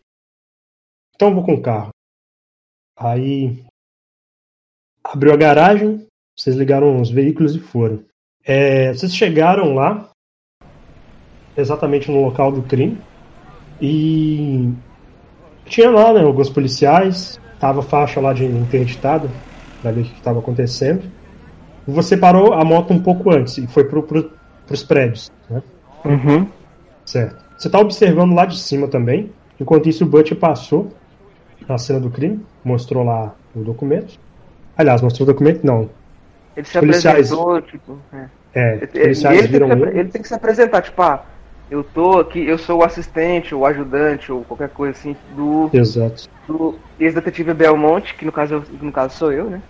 Então 1.15 1.29
eu 1.29 1.35
vou 1.35 1.45
com 1.45 1.53
o 1.53 1.61
carro. 1.61 1.91
Aí. 2.97 3.63
Abriu 5.03 5.33
a 5.33 5.37
garagem, 5.37 6.07
vocês 6.35 6.55
ligaram 6.55 7.01
os 7.01 7.09
veículos 7.09 7.55
e 7.55 7.59
foram. 7.59 8.03
É, 8.45 8.93
vocês 8.93 9.15
chegaram 9.15 9.73
lá, 9.73 10.09
exatamente 11.57 12.09
no 12.09 12.23
local 12.23 12.51
do 12.51 12.63
crime, 12.63 12.97
e 13.81 14.71
tinha 15.65 15.89
lá 15.89 16.13
né, 16.13 16.21
alguns 16.21 16.49
policiais, 16.49 17.39
tava 17.59 17.81
faixa 17.81 18.21
lá 18.21 18.33
de 18.33 18.45
interditado, 18.45 19.29
pra 19.81 19.91
ver 19.91 20.01
o 20.01 20.03
que 20.05 20.13
estava 20.13 20.39
acontecendo. 20.39 21.03
Você 21.85 22.15
parou 22.15 22.53
a 22.53 22.63
moto 22.63 22.93
um 22.93 23.01
pouco 23.01 23.29
antes 23.29 23.57
e 23.57 23.67
foi 23.67 23.83
pro, 23.83 24.03
pro, 24.03 24.31
pros 24.65 24.83
prédios, 24.83 25.29
né? 25.49 25.61
Uhum. 26.05 26.47
Certo. 27.05 27.43
Você 27.57 27.69
tá 27.69 27.79
observando 27.79 28.33
lá 28.33 28.45
de 28.45 28.57
cima 28.57 28.87
também. 28.87 29.31
Enquanto 29.59 29.89
isso, 29.89 30.05
o 30.05 30.07
Butch 30.07 30.33
passou 30.33 30.93
na 31.67 31.77
cena 31.77 31.99
do 31.99 32.09
crime, 32.09 32.45
mostrou 32.63 33.03
lá 33.03 33.35
o 33.55 33.59
documento. 33.61 34.19
Aliás, 34.77 35.01
mostrou 35.01 35.27
o 35.27 35.31
documento? 35.31 35.63
Não. 35.63 35.89
Ele 36.55 36.65
se 36.65 36.79
Policiais. 36.79 37.31
apresentou, 37.31 37.61
tipo. 37.61 37.97
é. 38.13 38.25
É, 38.55 38.75
os 38.83 38.91
policiais 38.91 39.39
ele 39.39 39.47
viram 39.47 39.71
ele. 39.71 39.99
ele 39.99 40.09
tem 40.09 40.21
que 40.21 40.27
se 40.27 40.33
apresentar, 40.33 40.83
tipo, 40.83 41.01
ah, 41.01 41.25
eu 41.71 41.83
tô 41.83 42.19
aqui, 42.19 42.45
eu 42.45 42.57
sou 42.57 42.81
o 42.81 42.83
assistente, 42.83 43.55
o 43.55 43.65
ajudante, 43.65 44.31
ou 44.31 44.43
qualquer 44.43 44.69
coisa 44.69 44.91
assim, 44.91 45.15
do, 45.35 45.71
Exato, 45.73 46.29
do 46.47 46.75
ex-detetive 46.99 47.53
Belmonte, 47.53 48.13
que 48.13 48.23
no 48.23 48.31
caso, 48.31 48.63
no 48.79 48.91
caso 48.91 49.17
sou 49.17 49.31
eu, 49.31 49.49
né? 49.49 49.61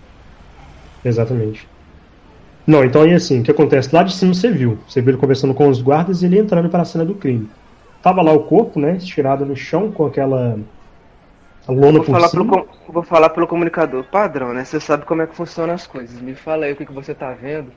exatamente. 1.02 1.66
Não, 2.66 2.84
então 2.84 3.02
aí 3.02 3.14
assim, 3.14 3.40
o 3.40 3.42
que 3.42 3.50
acontece? 3.50 3.94
Lá 3.94 4.02
de 4.02 4.14
cima 4.14 4.32
você 4.32 4.50
viu. 4.50 4.78
Você 4.88 5.00
viu 5.00 5.10
ele 5.10 5.18
conversando 5.18 5.52
com 5.54 5.68
os 5.68 5.82
guardas 5.82 6.22
e 6.22 6.26
ele 6.26 6.38
entrando 6.38 6.68
para 6.68 6.82
a 6.82 6.86
cena 6.86 7.04
do 7.04 7.14
crime. 7.14 7.48
Tava 8.02 8.22
lá 8.22 8.32
o 8.32 8.44
corpo, 8.44 8.80
né? 8.80 8.96
Estirado 8.96 9.44
no 9.44 9.54
chão 9.54 9.90
com 9.90 10.06
aquela 10.06 10.58
lona 11.72 11.98
Vou 11.98 12.04
por 12.04 12.12
falar, 12.12 12.28
cima. 12.28 12.44
pelo, 12.50 12.68
vou 12.88 13.02
falar 13.02 13.30
pelo 13.30 13.46
comunicador. 13.46 14.04
Padrão, 14.04 14.52
né? 14.52 14.64
Você 14.64 14.78
sabe 14.80 15.04
como 15.04 15.22
é 15.22 15.26
que 15.26 15.34
funcionam 15.34 15.74
as 15.74 15.86
coisas. 15.86 16.20
Me 16.20 16.34
fala 16.34 16.66
aí 16.66 16.72
o 16.72 16.76
que, 16.76 16.84
que 16.86 16.92
você 16.92 17.14
tá 17.14 17.32
vendo. 17.32 17.72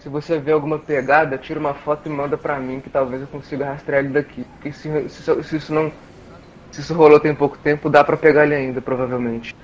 Se 0.00 0.08
você 0.08 0.38
vê 0.38 0.52
alguma 0.52 0.78
pegada, 0.78 1.38
tira 1.38 1.58
uma 1.58 1.72
foto 1.72 2.06
e 2.08 2.10
manda 2.12 2.36
pra 2.36 2.58
mim, 2.58 2.80
que 2.80 2.90
talvez 2.90 3.22
eu 3.22 3.28
consiga 3.28 3.64
rastrear 3.66 4.04
ele 4.04 4.12
daqui. 4.12 4.44
Porque 4.54 4.72
se, 4.72 4.90
se 5.08 5.20
isso- 5.20 5.42
se 5.42 5.56
isso 5.56 5.72
não. 5.74 5.90
Se 6.70 6.80
isso 6.80 6.92
rolou 6.94 7.20
tem 7.20 7.34
pouco 7.34 7.56
tempo, 7.56 7.88
dá 7.88 8.02
pra 8.02 8.16
pegar 8.16 8.44
ele 8.44 8.54
ainda, 8.54 8.80
provavelmente. 8.82 9.54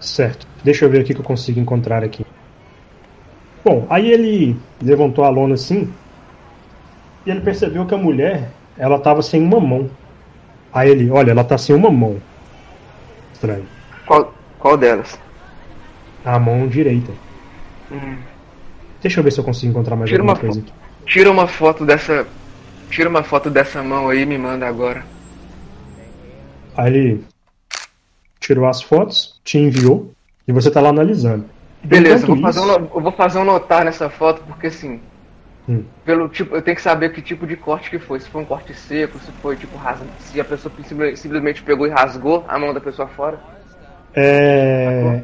Certo. 0.00 0.46
Deixa 0.64 0.84
eu 0.84 0.90
ver 0.90 1.02
o 1.02 1.04
que 1.04 1.12
que 1.12 1.20
eu 1.20 1.24
consigo 1.24 1.58
encontrar 1.60 2.02
aqui. 2.04 2.24
Bom, 3.64 3.86
aí 3.90 4.10
ele 4.10 4.56
levantou 4.80 5.24
a 5.24 5.28
lona 5.28 5.54
assim 5.54 5.92
e 7.26 7.30
ele 7.30 7.40
percebeu 7.42 7.84
que 7.84 7.94
a 7.94 7.98
mulher 7.98 8.48
ela 8.78 8.98
tava 8.98 9.20
sem 9.22 9.42
uma 9.42 9.60
mão. 9.60 9.90
Aí 10.72 10.90
ele, 10.90 11.10
olha, 11.10 11.32
ela 11.32 11.44
tá 11.44 11.58
sem 11.58 11.74
uma 11.74 11.90
mão. 11.90 12.20
Estranho. 13.32 13.66
Qual, 14.06 14.34
qual 14.58 14.76
delas? 14.76 15.18
A 16.24 16.38
mão 16.38 16.68
direita. 16.68 17.12
Hum. 17.90 18.16
Deixa 19.02 19.20
eu 19.20 19.24
ver 19.24 19.32
se 19.32 19.40
eu 19.40 19.44
consigo 19.44 19.70
encontrar 19.70 19.96
mais 19.96 20.10
Tira 20.10 20.22
alguma 20.22 20.34
uma 20.34 20.40
coisa 20.40 20.60
aqui. 20.60 20.72
Tira 21.06 21.30
uma 21.30 21.46
foto 21.46 21.84
dessa. 21.84 22.26
Tira 22.90 23.08
uma 23.08 23.22
foto 23.22 23.50
dessa 23.50 23.82
mão 23.82 24.08
aí 24.08 24.22
e 24.22 24.26
me 24.26 24.36
manda 24.36 24.66
agora. 24.66 25.04
Aí 26.76 26.92
ele 26.92 27.24
tirou 28.38 28.66
as 28.66 28.82
fotos, 28.82 29.40
te 29.44 29.58
enviou 29.58 30.12
e 30.46 30.52
você 30.52 30.70
tá 30.70 30.80
lá 30.80 30.90
analisando. 30.90 31.44
Beleza, 31.82 32.26
vou, 32.26 32.36
fazer 32.40 32.60
um, 32.60 32.70
eu 32.70 33.00
vou 33.00 33.12
fazer 33.12 33.38
um 33.38 33.44
notar 33.44 33.84
nessa 33.84 34.10
foto, 34.10 34.42
porque 34.46 34.66
assim. 34.66 35.00
Hum. 35.70 35.84
Pelo 36.04 36.28
tipo, 36.28 36.56
eu 36.56 36.62
tenho 36.62 36.76
que 36.76 36.82
saber 36.82 37.12
que 37.12 37.22
tipo 37.22 37.46
de 37.46 37.54
corte 37.54 37.90
que 37.90 37.98
foi. 38.00 38.18
Se 38.18 38.28
foi 38.28 38.42
um 38.42 38.44
corte 38.44 38.74
seco, 38.74 39.20
se 39.20 39.30
foi 39.40 39.56
tipo 39.56 39.76
rasga, 39.76 40.08
se 40.18 40.40
a 40.40 40.44
pessoa 40.44 40.74
simple- 40.82 41.16
simplesmente 41.16 41.62
pegou 41.62 41.86
e 41.86 41.90
rasgou 41.90 42.44
a 42.48 42.58
mão 42.58 42.74
da 42.74 42.80
pessoa 42.80 43.06
fora. 43.06 43.38
É... 44.12 45.22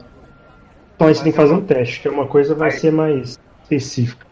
Então 0.94 1.08
aí 1.08 1.14
você 1.14 1.24
tem 1.24 1.32
que 1.32 1.36
fazer 1.36 1.52
um 1.52 1.64
teste, 1.64 2.00
que 2.00 2.06
é 2.06 2.10
uma 2.12 2.28
coisa 2.28 2.54
vai 2.54 2.70
ser 2.70 2.92
mais 2.92 3.36
específica. 3.64 4.24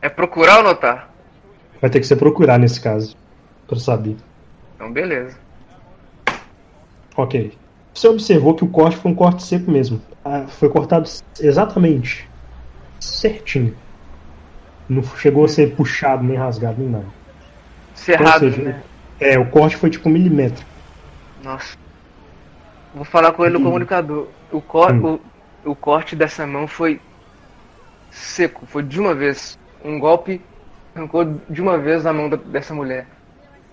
É 0.00 0.08
procurar 0.08 0.58
ou 0.58 0.64
notar? 0.64 1.10
Vai 1.82 1.90
ter 1.90 2.00
que 2.00 2.06
ser 2.06 2.16
procurar 2.16 2.58
nesse 2.58 2.80
caso, 2.80 3.14
pra 3.66 3.78
saber. 3.78 4.16
Então 4.74 4.90
beleza. 4.90 5.36
Ok. 7.14 7.52
Você 7.92 8.08
observou 8.08 8.54
que 8.54 8.64
o 8.64 8.68
corte 8.68 8.96
foi 8.96 9.10
um 9.10 9.14
corte 9.14 9.42
seco 9.42 9.70
mesmo. 9.70 10.00
Ah, 10.24 10.46
foi 10.46 10.70
cortado 10.70 11.06
exatamente. 11.38 12.26
Certinho. 12.98 13.76
Não 14.90 15.04
chegou 15.04 15.44
a 15.44 15.48
ser 15.48 15.76
puxado, 15.76 16.24
nem 16.24 16.36
rasgado, 16.36 16.80
nem 16.80 16.90
nada. 16.90 17.06
Cerrado, 17.94 18.46
Ou 18.46 18.50
seja, 18.52 18.62
né? 18.62 18.82
É, 19.20 19.38
o 19.38 19.48
corte 19.48 19.76
foi 19.76 19.88
tipo 19.88 20.08
um 20.08 20.12
milímetro. 20.12 20.66
Nossa. 21.44 21.76
Vou 22.92 23.04
falar 23.04 23.30
com 23.32 23.44
ele 23.44 23.54
no 23.54 23.60
Hum. 23.60 23.64
comunicador. 23.64 24.26
O, 24.50 24.60
cor, 24.60 24.90
Hum. 24.92 25.20
o, 25.64 25.70
o 25.70 25.76
corte 25.76 26.16
dessa 26.16 26.44
mão 26.44 26.66
foi 26.66 27.00
seco, 28.10 28.66
foi 28.66 28.82
de 28.82 28.98
uma 28.98 29.14
vez. 29.14 29.56
Um 29.84 29.96
golpe 30.00 30.40
arrancou 30.94 31.24
de 31.48 31.62
uma 31.62 31.78
vez 31.78 32.04
a 32.04 32.12
mão 32.12 32.28
da- 32.28 32.36
dessa 32.36 32.74
mulher. 32.74 33.06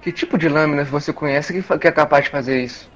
Que 0.03 0.11
tipo 0.11 0.37
de 0.37 0.47
lâminas 0.47 0.87
você 0.87 1.11
conhece 1.11 1.51
que, 1.51 1.77
que 1.79 1.87
é 1.87 1.91
capaz 1.91 2.25
de 2.25 2.29
fazer 2.29 2.61
isso? 2.61 2.87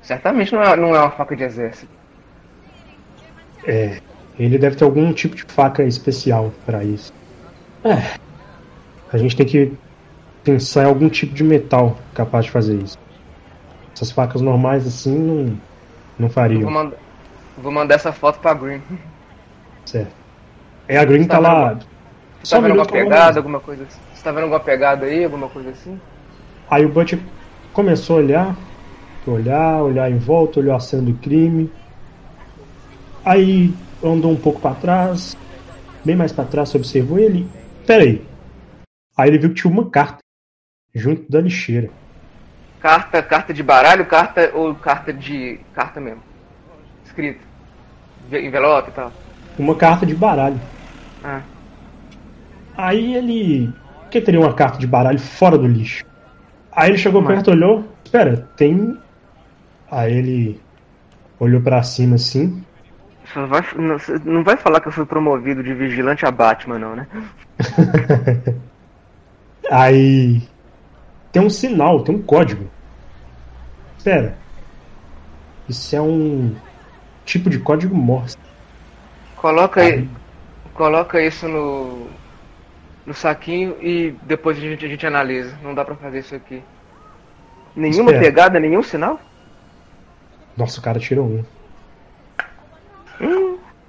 Certamente 0.00 0.54
não 0.54 0.62
é, 0.62 0.74
não 0.74 0.96
é 0.96 0.98
uma 1.00 1.10
faca 1.10 1.36
de 1.36 1.44
exército. 1.44 1.92
É. 3.66 4.00
Ele 4.38 4.58
deve 4.58 4.76
ter 4.76 4.84
algum 4.84 5.12
tipo 5.12 5.36
de 5.36 5.44
faca 5.44 5.82
especial 5.84 6.52
pra 6.64 6.82
isso. 6.84 7.12
É. 7.84 8.18
A 9.12 9.18
gente 9.18 9.36
tem 9.36 9.46
que 9.46 9.72
pensar 10.44 10.84
em 10.84 10.86
algum 10.86 11.08
tipo 11.08 11.34
de 11.34 11.44
metal 11.44 11.98
capaz 12.14 12.46
de 12.46 12.50
fazer 12.50 12.76
isso. 12.76 12.98
Essas 13.94 14.10
facas 14.10 14.40
normais 14.40 14.86
assim 14.86 15.16
não, 15.18 15.60
não 16.18 16.28
Eu 16.50 16.60
vou, 16.60 16.70
fariam. 16.70 16.70
mandar, 16.70 16.96
vou 17.56 17.72
mandar 17.72 17.94
essa 17.96 18.12
foto 18.12 18.38
pra 18.40 18.54
Green. 18.54 18.82
Certo. 19.84 20.12
É, 20.88 20.96
a 20.96 21.04
Green 21.04 21.24
Tá 21.24 21.34
tá 21.34 21.38
lá. 21.38 21.74
Você 21.74 22.46
Só 22.46 22.56
tá 22.56 22.62
vendo 22.62 22.80
alguma 22.80 22.86
pegada, 22.86 23.38
alguma 23.38 23.60
coisa 23.60 23.84
assim? 23.84 24.00
Você 24.14 24.22
tá 24.22 24.32
vendo 24.32 24.42
alguma 24.44 24.60
pegada 24.60 25.06
aí, 25.06 25.24
alguma 25.24 25.48
coisa 25.48 25.70
assim? 25.70 26.00
Aí 26.70 26.84
o 26.86 26.88
Butch 26.88 27.14
começou 27.72 28.16
a 28.16 28.20
olhar, 28.20 28.56
olhar, 29.26 29.82
olhar 29.82 30.10
em 30.10 30.18
volta, 30.18 30.60
olhou 30.60 30.74
a 30.74 30.80
cena 30.80 31.02
do 31.02 31.14
crime. 31.14 31.70
Aí 33.24 33.74
andou 34.02 34.30
um 34.32 34.36
pouco 34.36 34.60
pra 34.60 34.74
trás, 34.74 35.36
bem 36.04 36.16
mais 36.16 36.32
pra 36.32 36.44
trás, 36.44 36.74
observou 36.74 37.18
ele. 37.18 37.48
Peraí. 37.86 38.24
Aí 39.16 39.28
ele 39.28 39.38
viu 39.38 39.50
que 39.50 39.60
tinha 39.60 39.72
uma 39.72 39.88
carta 39.90 40.18
junto 40.94 41.30
da 41.30 41.40
lixeira. 41.40 41.90
Carta, 42.80 43.22
carta 43.22 43.52
de 43.52 43.62
baralho, 43.62 44.06
carta 44.06 44.50
ou 44.54 44.74
carta 44.74 45.12
de. 45.12 45.60
carta 45.74 46.00
mesmo. 46.00 46.22
Escrito. 47.04 47.40
Envelope 48.32 48.90
e 48.90 48.92
tal. 48.92 49.12
Uma 49.58 49.74
carta 49.74 50.06
de 50.06 50.14
baralho. 50.14 50.58
Ah. 51.22 51.42
Aí 52.76 53.14
ele. 53.16 53.72
Por 54.02 54.08
que 54.10 54.20
teria 54.20 54.40
uma 54.40 54.54
carta 54.54 54.78
de 54.78 54.86
baralho 54.86 55.18
fora 55.18 55.58
do 55.58 55.66
lixo? 55.66 56.04
Aí 56.72 56.90
ele 56.90 56.98
chegou 56.98 57.20
Mas- 57.20 57.34
perto, 57.34 57.50
olhou. 57.50 57.84
Espera, 58.04 58.48
tem. 58.56 58.96
Aí 59.90 60.12
ele 60.16 60.60
olhou 61.38 61.60
pra 61.60 61.82
cima 61.82 62.14
assim. 62.14 62.64
Só 63.32 63.46
vai, 63.46 63.62
não, 63.76 63.96
não 64.24 64.42
vai 64.44 64.56
falar 64.56 64.80
que 64.80 64.88
eu 64.88 64.92
fui 64.92 65.06
promovido 65.06 65.62
de 65.62 65.72
vigilante 65.72 66.26
a 66.26 66.30
Batman, 66.30 66.78
não, 66.78 66.96
né? 66.96 67.06
Aí 69.70 70.42
tem 71.30 71.40
um 71.42 71.50
sinal, 71.50 72.02
tem 72.02 72.14
um 72.16 72.22
código. 72.22 72.68
Espera. 73.96 74.36
Isso 75.68 75.94
é 75.94 76.00
um 76.00 76.56
tipo 77.24 77.48
de 77.48 77.58
código 77.60 77.94
Morse. 77.94 78.36
Coloca, 79.36 79.80
Aí- 79.80 80.08
coloca 80.74 81.22
isso 81.22 81.46
no, 81.46 82.08
no 83.06 83.14
saquinho 83.14 83.76
e 83.80 84.16
depois 84.22 84.58
a 84.58 84.60
gente, 84.60 84.84
a 84.84 84.88
gente 84.88 85.06
analisa. 85.06 85.56
Não 85.62 85.72
dá 85.74 85.84
pra 85.84 85.94
fazer 85.94 86.18
isso 86.18 86.34
aqui. 86.34 86.62
Nenhuma 87.76 88.10
Espera. 88.10 88.20
pegada, 88.26 88.58
nenhum 88.58 88.82
sinal? 88.82 89.20
Nossa, 90.56 90.80
o 90.80 90.82
cara 90.82 90.98
tirou 90.98 91.26
um. 91.26 91.44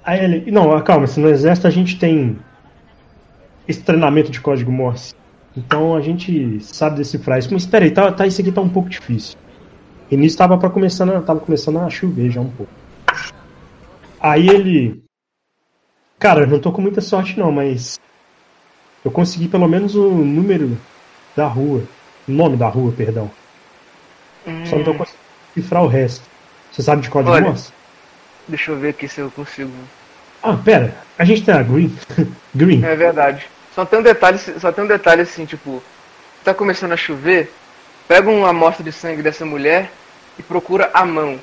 Aí 0.04 0.24
ele. 0.24 0.50
Não, 0.50 0.80
calma, 0.82 1.06
se 1.06 1.20
no 1.20 1.28
exército 1.28 1.66
a 1.66 1.70
gente 1.70 1.98
tem 1.98 2.38
esse 3.66 3.82
treinamento 3.82 4.30
de 4.30 4.40
código 4.40 4.70
Morse. 4.72 5.14
Então 5.56 5.94
a 5.94 6.00
gente 6.00 6.60
sabe 6.60 6.96
decifrar 6.96 7.38
isso. 7.38 7.48
Mas 7.52 7.62
espera 7.62 7.84
aí, 7.84 7.90
tá, 7.90 8.10
tá, 8.10 8.26
isso 8.26 8.40
aqui 8.40 8.50
tá 8.50 8.60
um 8.60 8.68
pouco 8.68 8.88
difícil. 8.88 9.36
E 10.10 10.16
nisso 10.16 10.36
tava, 10.36 10.58
pra 10.58 10.68
começando, 10.70 11.14
a- 11.14 11.22
tava 11.22 11.40
começando 11.40 11.78
a 11.78 11.88
chover 11.88 12.30
já 12.30 12.40
um 12.40 12.50
pouco. 12.50 12.72
Aí 14.20 14.48
ele. 14.48 15.02
Cara, 16.18 16.42
eu 16.42 16.46
não 16.46 16.58
tô 16.58 16.72
com 16.72 16.80
muita 16.82 17.00
sorte 17.00 17.38
não, 17.38 17.50
mas. 17.52 17.98
Eu 19.04 19.10
consegui 19.10 19.48
pelo 19.48 19.66
menos 19.68 19.94
o 19.94 20.10
número 20.10 20.78
da 21.36 21.46
rua. 21.46 21.82
O 22.28 22.32
nome 22.32 22.56
da 22.56 22.68
rua, 22.68 22.92
perdão. 22.92 23.30
Só 24.64 24.76
não 24.76 24.84
tô 24.84 24.94
conseguindo 24.94 25.22
cifrar 25.54 25.82
o 25.82 25.88
resto. 25.88 26.28
Você 26.70 26.82
sabe 26.82 27.02
de 27.02 27.10
código 27.10 27.32
Olha. 27.34 27.46
Morse? 27.46 27.72
Deixa 28.48 28.70
eu 28.72 28.78
ver 28.78 28.90
aqui 28.90 29.08
se 29.08 29.20
eu 29.20 29.30
consigo. 29.30 29.70
Ah, 30.42 30.56
pera. 30.56 30.94
A 31.18 31.24
gente 31.24 31.42
tem 31.44 31.54
a 31.54 31.62
Green. 31.62 31.96
Green. 32.54 32.84
É 32.84 32.94
verdade. 32.96 33.46
Só 33.74 33.84
tem 33.84 34.00
um 34.00 34.02
detalhe, 34.02 34.38
só 34.38 34.70
tem 34.72 34.84
um 34.84 34.88
detalhe 34.88 35.22
assim, 35.22 35.46
tipo, 35.46 35.82
tá 36.44 36.52
começando 36.52 36.92
a 36.92 36.96
chover, 36.96 37.52
pega 38.06 38.28
uma 38.28 38.50
amostra 38.50 38.84
de 38.84 38.92
sangue 38.92 39.22
dessa 39.22 39.46
mulher 39.46 39.90
e 40.38 40.42
procura 40.42 40.90
a 40.92 41.04
mão, 41.06 41.38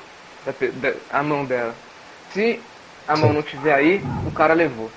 da 0.46 0.52
da- 0.80 0.94
a 1.10 1.22
mão 1.22 1.44
dela. 1.44 1.74
Se 2.32 2.60
a 3.08 3.16
mão 3.16 3.30
Sim. 3.30 3.34
não 3.34 3.42
tiver 3.42 3.74
aí, 3.74 4.02
o 4.26 4.30
cara 4.30 4.54
levou. 4.54 4.90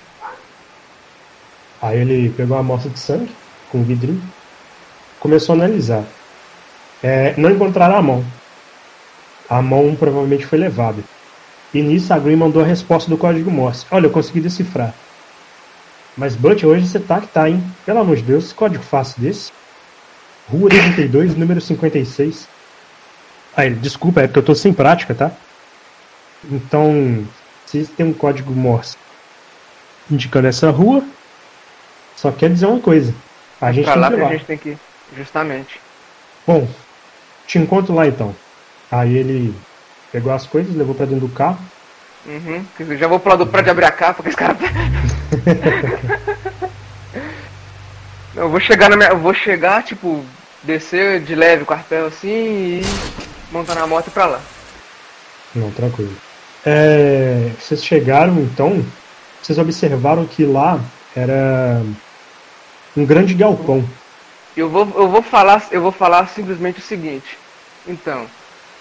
Aí 1.82 1.98
ele 1.98 2.30
pegou 2.30 2.56
uma 2.56 2.60
amostra 2.60 2.90
de 2.90 2.98
sangue 2.98 3.34
com 3.70 3.78
um 3.78 3.82
vidrinho, 3.84 4.22
começou 5.18 5.54
a 5.54 5.58
analisar. 5.58 6.04
É, 7.02 7.34
não 7.36 7.50
encontraram 7.50 7.96
a 7.96 8.02
mão. 8.02 8.24
A 9.50 9.60
mão 9.60 9.94
provavelmente 9.96 10.46
foi 10.46 10.58
levada. 10.58 11.02
E 11.74 11.82
nisso 11.82 12.14
a 12.14 12.18
Green 12.18 12.36
mandou 12.36 12.62
a 12.62 12.66
resposta 12.66 13.10
do 13.10 13.18
código 13.18 13.50
Morse. 13.50 13.84
Olha, 13.90 14.06
eu 14.06 14.10
consegui 14.10 14.40
decifrar. 14.40 14.94
Mas 16.16 16.36
Butch, 16.36 16.62
hoje 16.62 16.86
você 16.86 17.00
tá 17.00 17.20
que 17.20 17.26
tá, 17.26 17.50
hein? 17.50 17.62
Pelo 17.84 17.98
amor 17.98 18.14
de 18.14 18.22
Deus, 18.22 18.52
código 18.52 18.84
fácil 18.84 19.20
desse. 19.20 19.52
Rua 20.48 20.70
32, 20.70 21.34
número 21.34 21.60
56. 21.60 22.48
Aí, 23.56 23.70
desculpa, 23.74 24.20
é 24.20 24.26
porque 24.28 24.38
eu 24.38 24.44
tô 24.44 24.54
sem 24.54 24.72
prática, 24.72 25.14
tá? 25.14 25.32
Então, 26.48 27.26
se 27.66 27.84
tem 27.86 28.06
um 28.06 28.12
código 28.12 28.52
Morse 28.52 28.96
indicando 30.10 30.46
essa 30.46 30.70
rua, 30.70 31.02
só 32.14 32.30
quer 32.30 32.50
dizer 32.50 32.66
uma 32.66 32.80
coisa. 32.80 33.12
A 33.60 33.72
gente 33.72 33.84
pra 33.84 33.94
tem 33.94 34.02
lá 34.02 34.10
que 34.10 34.16
ir 34.16 34.22
lá. 34.22 34.28
gente 34.30 34.44
tem 34.44 34.58
que 34.58 34.68
ir. 34.70 34.78
Justamente. 35.16 35.80
Bom, 36.46 36.68
te 37.46 37.58
encontro 37.58 37.94
lá 37.94 38.06
então. 38.06 38.34
Aí 38.90 39.16
ele 39.16 39.54
pegou 40.14 40.32
as 40.32 40.46
coisas, 40.46 40.72
levou 40.76 40.94
pra 40.94 41.06
dentro 41.06 41.26
do 41.26 41.34
carro. 41.34 41.58
Uhum. 42.24 42.64
Já 42.96 43.08
vou 43.08 43.18
pro 43.18 43.30
lado 43.30 43.44
do 43.44 43.50
prédio 43.50 43.72
abrir 43.72 43.86
a 43.86 43.90
capa, 43.90 44.22
que 44.22 44.28
esse 44.28 44.36
cara. 44.36 44.56
Eu 48.36 48.48
vou 48.48 48.60
chegar 48.60 48.88
na 48.88 48.96
minha. 48.96 49.08
Eu 49.10 49.18
vou 49.18 49.34
chegar, 49.34 49.82
tipo, 49.82 50.24
descer 50.62 51.20
de 51.20 51.34
leve 51.34 51.64
o 51.64 51.66
quartel 51.66 52.06
assim 52.06 52.28
e 52.28 52.82
montar 53.50 53.74
na 53.74 53.88
moto 53.88 54.08
pra 54.12 54.26
lá. 54.26 54.40
Não, 55.52 55.72
tranquilo. 55.72 56.14
É, 56.64 57.50
vocês 57.60 57.84
chegaram 57.84 58.38
então, 58.38 58.84
vocês 59.42 59.58
observaram 59.58 60.24
que 60.26 60.44
lá 60.44 60.80
era 61.14 61.82
um 62.96 63.04
grande 63.04 63.34
galpão. 63.34 63.84
Eu 64.56 64.70
vou, 64.70 64.90
eu 64.94 65.08
vou 65.08 65.22
falar, 65.22 65.66
eu 65.72 65.82
vou 65.82 65.92
falar 65.92 66.28
simplesmente 66.28 66.78
o 66.78 66.82
seguinte. 66.82 67.36
Então, 67.86 68.26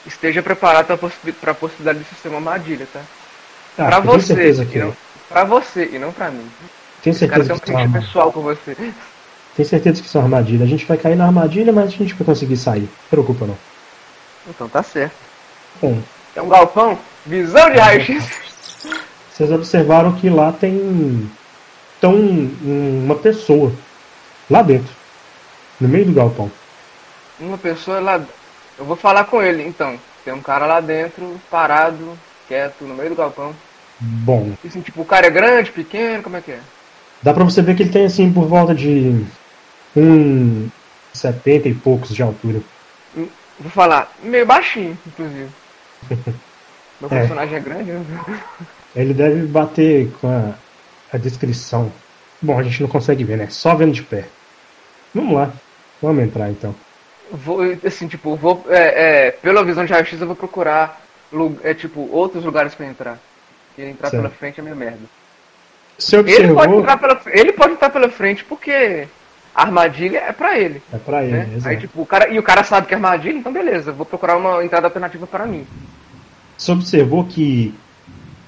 esteja 0.05 0.41
preparado 0.41 0.85
para 0.87 0.97
possi 0.97 1.15
a 1.45 1.53
possibilidade 1.53 1.99
disso 1.99 2.15
ser 2.21 2.29
uma 2.29 2.37
armadilha, 2.37 2.87
tá? 2.91 3.01
Ah, 3.77 3.85
pra 3.85 3.97
eu 3.97 4.01
tenho 4.01 4.13
você, 4.13 4.27
certeza 4.27 4.65
que 4.65 4.79
não, 4.79 4.95
pra 5.29 5.43
você 5.43 5.89
e 5.91 5.99
não 5.99 6.11
pra 6.11 6.29
mim. 6.29 6.47
Ter 7.01 7.13
certeza 7.13 7.59
que 7.59 7.71
isso 7.71 7.79
é 7.79 7.87
pessoal 7.87 8.31
com 8.31 8.41
você. 8.41 8.75
Tenho 9.55 9.67
certeza 9.67 10.01
que 10.01 10.17
uma 10.17 10.23
armadilha. 10.23 10.63
A 10.63 10.67
gente 10.67 10.85
vai 10.85 10.97
cair 10.97 11.15
na 11.15 11.25
armadilha, 11.25 11.73
mas 11.73 11.85
a 11.85 11.89
gente 11.89 12.13
vai 12.13 12.25
conseguir 12.25 12.57
sair. 12.57 12.81
Não 12.81 13.09
preocupa 13.09 13.45
não. 13.45 13.57
Então 14.47 14.69
tá 14.69 14.81
certo. 14.81 15.15
Bom, 15.81 16.01
É 16.35 16.41
um 16.41 16.49
galpão, 16.49 16.97
visão 17.25 17.69
de 17.71 17.77
raio-x. 17.77 18.29
vocês 19.31 19.51
observaram 19.51 20.13
que 20.13 20.29
lá 20.29 20.51
tem 20.51 21.29
tão 21.99 22.15
uma 22.15 23.15
pessoa 23.15 23.71
lá 24.49 24.61
dentro, 24.61 24.91
no 25.79 25.87
meio 25.87 26.05
do 26.05 26.13
galpão. 26.13 26.51
Uma 27.39 27.57
pessoa 27.57 27.99
lá. 27.99 28.21
Eu 28.83 28.87
vou 28.87 28.97
falar 28.97 29.23
com 29.23 29.41
ele, 29.41 29.63
então. 29.63 29.97
Tem 30.25 30.33
um 30.33 30.41
cara 30.41 30.65
lá 30.65 30.81
dentro, 30.81 31.39
parado, 31.49 32.17
quieto, 32.49 32.83
no 32.83 32.93
meio 32.93 33.11
do 33.11 33.15
galpão. 33.15 33.55
Bom, 34.01 34.51
E 34.61 34.67
assim, 34.67 34.81
tipo, 34.81 35.01
o 35.01 35.05
cara 35.05 35.27
é 35.27 35.29
grande, 35.29 35.71
pequeno, 35.71 36.21
como 36.21 36.35
é 36.35 36.41
que 36.41 36.51
é? 36.51 36.59
Dá 37.21 37.33
pra 37.33 37.45
você 37.45 37.61
ver 37.61 37.77
que 37.77 37.83
ele 37.83 37.93
tem 37.93 38.05
assim 38.05 38.31
por 38.33 38.45
volta 38.45 38.75
de 38.75 39.25
um 39.95 40.69
70 41.13 41.69
e 41.69 41.73
poucos 41.73 42.13
de 42.13 42.21
altura. 42.21 42.59
Vou 43.15 43.71
falar, 43.71 44.11
meio 44.21 44.45
baixinho, 44.45 44.97
inclusive. 45.07 45.47
Meu 46.99 47.09
É. 47.09 47.19
personagem 47.19 47.55
é 47.55 47.59
grande, 47.61 47.91
né? 47.91 48.01
Ele 48.93 49.13
deve 49.13 49.47
bater 49.47 50.09
com 50.19 50.27
a, 50.27 50.53
a 51.13 51.17
descrição. 51.17 51.89
Bom, 52.41 52.59
a 52.59 52.63
gente 52.63 52.81
não 52.81 52.89
consegue 52.89 53.23
ver, 53.23 53.37
né? 53.37 53.47
Só 53.49 53.75
vendo 53.75 53.93
de 53.93 54.03
pé. 54.03 54.25
Vamos 55.15 55.35
lá. 55.35 55.49
Vamos 56.01 56.21
entrar 56.21 56.49
então. 56.49 56.75
Vou, 57.33 57.61
assim, 57.85 58.07
tipo, 58.07 58.35
vou. 58.35 58.63
É, 58.69 59.27
é, 59.27 59.31
pela 59.31 59.63
visão 59.65 59.83
de 59.83 59.91
raio-x 59.91 60.21
eu 60.21 60.27
vou 60.27 60.35
procurar 60.35 61.01
é, 61.63 61.73
tipo, 61.73 62.07
outros 62.11 62.45
lugares 62.45 62.75
pra 62.75 62.85
entrar. 62.85 63.17
E 63.75 63.83
entrar 63.83 64.09
Certo. 64.11 64.21
pela 64.21 64.33
frente 64.33 64.59
é 64.59 64.63
meio 64.63 64.75
merda. 64.75 64.99
Você 65.97 66.17
Ele 66.17 66.23
pode, 66.23 66.51
observou. 66.51 66.79
entrar 66.79 66.97
pela, 66.97 67.21
ele 67.27 67.53
pode 67.53 67.73
entrar 67.73 67.89
pela 67.89 68.09
frente 68.09 68.43
porque 68.43 69.07
a 69.55 69.61
armadilha 69.63 70.19
é 70.19 70.31
pra 70.31 70.59
ele. 70.59 70.81
É 70.93 70.97
pra 70.97 71.23
ele, 71.23 71.31
Né? 71.31 71.59
Aí, 71.65 71.77
tipo, 71.77 72.01
o 72.01 72.05
cara, 72.05 72.29
e 72.29 72.37
o 72.37 72.43
cara 72.43 72.63
sabe 72.63 72.85
que 72.85 72.93
é 72.93 72.97
armadilha, 72.97 73.37
então 73.37 73.51
beleza, 73.51 73.91
vou 73.91 74.05
procurar 74.05 74.37
uma 74.37 74.63
entrada 74.63 74.85
alternativa 74.85 75.25
para 75.25 75.47
mim. 75.47 75.65
Você 76.55 76.71
observou 76.71 77.25
que 77.25 77.73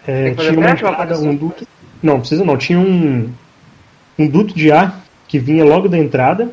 é, 0.07 0.29
que 0.31 0.35
tinha 0.35 0.59
uma 0.59 0.69
entrada, 0.69 1.17
um 1.17 1.35
duto. 1.35 1.67
Não, 2.03 2.19
precisa 2.19 2.45
não. 2.45 2.55
Tinha 2.55 2.77
um, 2.77 3.33
um 4.17 4.27
duto 4.27 4.53
de 4.53 4.71
ar 4.71 5.01
que 5.27 5.39
vinha 5.39 5.65
logo 5.65 5.89
da 5.89 5.97
entrada 5.97 6.51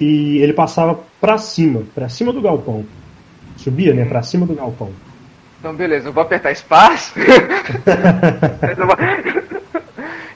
e 0.00 0.38
ele 0.38 0.52
passava 0.52 1.00
pra 1.20 1.38
cima, 1.38 1.82
pra 1.94 2.08
cima 2.08 2.32
do 2.32 2.40
galpão. 2.40 2.84
Subia, 3.56 3.92
né? 3.92 4.04
Pra 4.04 4.22
cima 4.22 4.46
do 4.46 4.54
galpão. 4.54 4.90
Então 5.58 5.74
beleza, 5.74 6.08
eu 6.08 6.12
vou 6.12 6.22
apertar 6.22 6.52
espaço. 6.52 7.14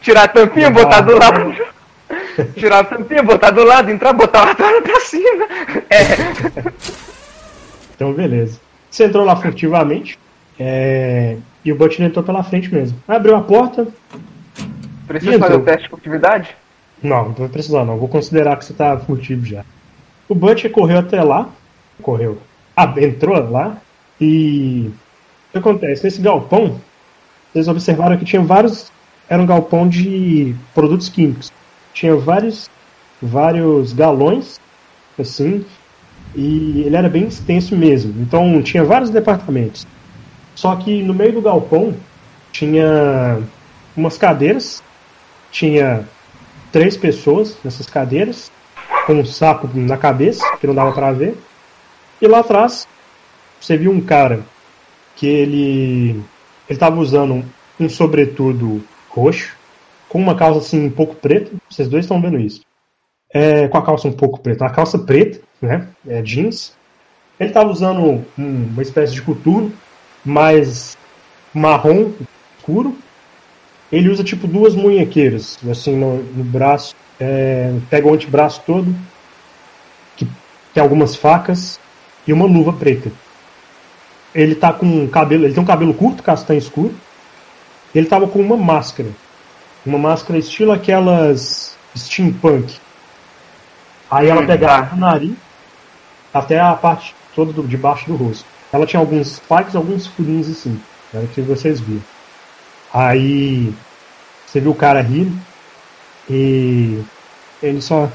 Tirar 0.00 0.24
a 0.24 0.28
tampinha, 0.28 0.68
botar 0.70 1.00
do 1.00 1.16
lado. 1.16 1.54
Tirar 2.56 2.80
a 2.80 2.84
tampinha, 2.84 3.22
botar 3.22 3.50
do 3.50 3.62
lado, 3.62 3.90
entrar, 3.90 4.12
botar 4.12 4.50
a 4.50 4.54
torre 4.54 4.80
pra 4.80 5.00
cima. 5.00 5.46
É. 5.88 6.16
Então, 7.94 8.12
beleza. 8.12 8.60
Você 8.90 9.04
entrou 9.04 9.24
lá 9.24 9.36
furtivamente 9.36 10.18
é, 10.58 11.36
e 11.64 11.72
o 11.72 11.76
Butch 11.76 12.00
entrou 12.00 12.24
pela 12.24 12.42
frente 12.42 12.72
mesmo. 12.72 13.00
Abriu 13.06 13.36
a 13.36 13.42
porta. 13.42 13.86
Preciso 15.06 15.32
E 15.32 15.38
fazer 15.38 15.54
o 15.54 15.60
teste 15.60 15.84
de 15.84 15.88
furtividade? 15.88 16.56
Não, 17.02 17.26
não 17.26 17.32
vai 17.32 17.48
precisar, 17.48 17.84
não. 17.84 17.98
Vou 17.98 18.08
considerar 18.08 18.56
que 18.56 18.64
você 18.64 18.72
tá 18.72 18.96
furtivo 18.98 19.44
já. 19.44 19.64
O 20.28 20.34
Butch 20.34 20.68
correu 20.70 20.98
até 20.98 21.22
lá. 21.22 21.48
Correu. 22.00 22.38
Ah, 22.76 22.92
entrou 22.98 23.38
lá. 23.50 23.78
E. 24.20 24.90
O 25.48 25.52
que 25.52 25.58
acontece? 25.58 26.04
Nesse 26.04 26.20
galpão, 26.20 26.80
vocês 27.52 27.68
observaram 27.68 28.16
que 28.16 28.24
tinha 28.24 28.42
vários. 28.42 28.90
Era 29.28 29.42
um 29.42 29.46
galpão 29.46 29.88
de 29.88 30.54
produtos 30.74 31.08
químicos. 31.08 31.52
Tinha 31.92 32.16
vários 32.16 32.70
vários 33.22 33.92
galões, 33.92 34.60
assim, 35.18 35.64
e 36.34 36.82
ele 36.84 36.96
era 36.96 37.08
bem 37.08 37.24
extenso 37.24 37.76
mesmo. 37.76 38.20
Então 38.20 38.60
tinha 38.62 38.82
vários 38.82 39.10
departamentos. 39.10 39.86
Só 40.54 40.74
que 40.76 41.02
no 41.02 41.14
meio 41.14 41.32
do 41.32 41.40
galpão 41.40 41.94
tinha 42.50 43.38
umas 43.96 44.18
cadeiras, 44.18 44.82
tinha 45.50 46.06
três 46.72 46.96
pessoas 46.96 47.56
nessas 47.62 47.86
cadeiras, 47.86 48.50
com 49.06 49.14
um 49.14 49.24
sapo 49.24 49.68
na 49.74 49.96
cabeça, 49.96 50.44
que 50.56 50.66
não 50.66 50.74
dava 50.74 50.92
para 50.92 51.12
ver. 51.12 51.36
E 52.20 52.26
lá 52.26 52.40
atrás 52.40 52.88
você 53.60 53.76
viu 53.76 53.92
um 53.92 54.00
cara 54.00 54.40
que 55.14 55.26
ele 55.26 56.10
ele 56.68 56.76
estava 56.76 56.98
usando 56.98 57.44
um 57.78 57.88
sobretudo 57.88 58.82
roxo, 59.08 59.56
com 60.08 60.18
uma 60.18 60.34
calça 60.34 60.60
assim 60.60 60.86
um 60.86 60.90
pouco 60.90 61.14
preta. 61.14 61.50
Vocês 61.68 61.88
dois 61.88 62.04
estão 62.04 62.20
vendo 62.20 62.38
isso. 62.38 62.62
É, 63.32 63.68
com 63.68 63.78
a 63.78 63.84
calça 63.84 64.08
um 64.08 64.12
pouco 64.12 64.40
preta, 64.40 64.64
uma 64.64 64.70
calça 64.70 64.98
preta, 64.98 65.40
né? 65.60 65.88
É, 66.06 66.22
jeans. 66.22 66.76
Ele 67.38 67.50
estava 67.50 67.70
usando 67.70 68.00
um, 68.00 68.24
uma 68.38 68.82
espécie 68.82 69.12
de 69.14 69.22
coturno, 69.22 69.72
mais 70.24 70.96
marrom 71.52 72.12
escuro. 72.58 72.96
Ele 73.92 74.08
usa 74.08 74.24
tipo 74.24 74.46
duas 74.46 74.74
munhequeiras, 74.74 75.58
assim, 75.70 75.94
no, 75.94 76.22
no 76.22 76.42
braço. 76.42 76.96
É, 77.20 77.72
pega 77.90 78.08
o 78.08 78.14
antebraço 78.14 78.62
todo, 78.66 78.92
que 80.16 80.26
tem 80.72 80.82
algumas 80.82 81.14
facas 81.14 81.78
e 82.26 82.32
uma 82.32 82.46
luva 82.46 82.72
preta. 82.72 83.12
Ele 84.34 84.54
tá 84.54 84.72
com 84.72 85.06
cabelo, 85.08 85.44
ele 85.44 85.52
tem 85.52 85.62
um 85.62 85.66
cabelo 85.66 85.92
curto, 85.92 86.22
castanho 86.22 86.58
escuro. 86.58 86.94
Ele 87.94 88.06
tava 88.06 88.26
com 88.26 88.40
uma 88.40 88.56
máscara. 88.56 89.10
Uma 89.84 89.98
máscara 89.98 90.38
estilo 90.38 90.72
aquelas 90.72 91.76
steampunk. 91.94 92.74
Aí 94.10 94.28
ela 94.28 94.46
pegava 94.46 94.94
o 94.94 94.98
nariz 94.98 95.34
até 96.32 96.58
a 96.58 96.74
parte 96.74 97.14
toda 97.34 97.52
do, 97.52 97.62
de 97.62 97.76
baixo 97.76 98.06
do 98.06 98.16
rosto. 98.16 98.44
Ela 98.72 98.86
tinha 98.86 99.00
alguns 99.00 99.34
spikes, 99.34 99.76
alguns 99.76 100.06
furinhos 100.06 100.48
assim. 100.48 100.80
Era 101.12 101.24
o 101.24 101.28
que 101.28 101.42
vocês 101.42 101.78
viram. 101.78 102.02
Aí 102.92 103.72
você 104.46 104.60
viu 104.60 104.72
o 104.72 104.74
cara 104.74 105.00
rindo 105.00 105.34
e 106.28 107.00
ele 107.62 107.80
só 107.80 108.08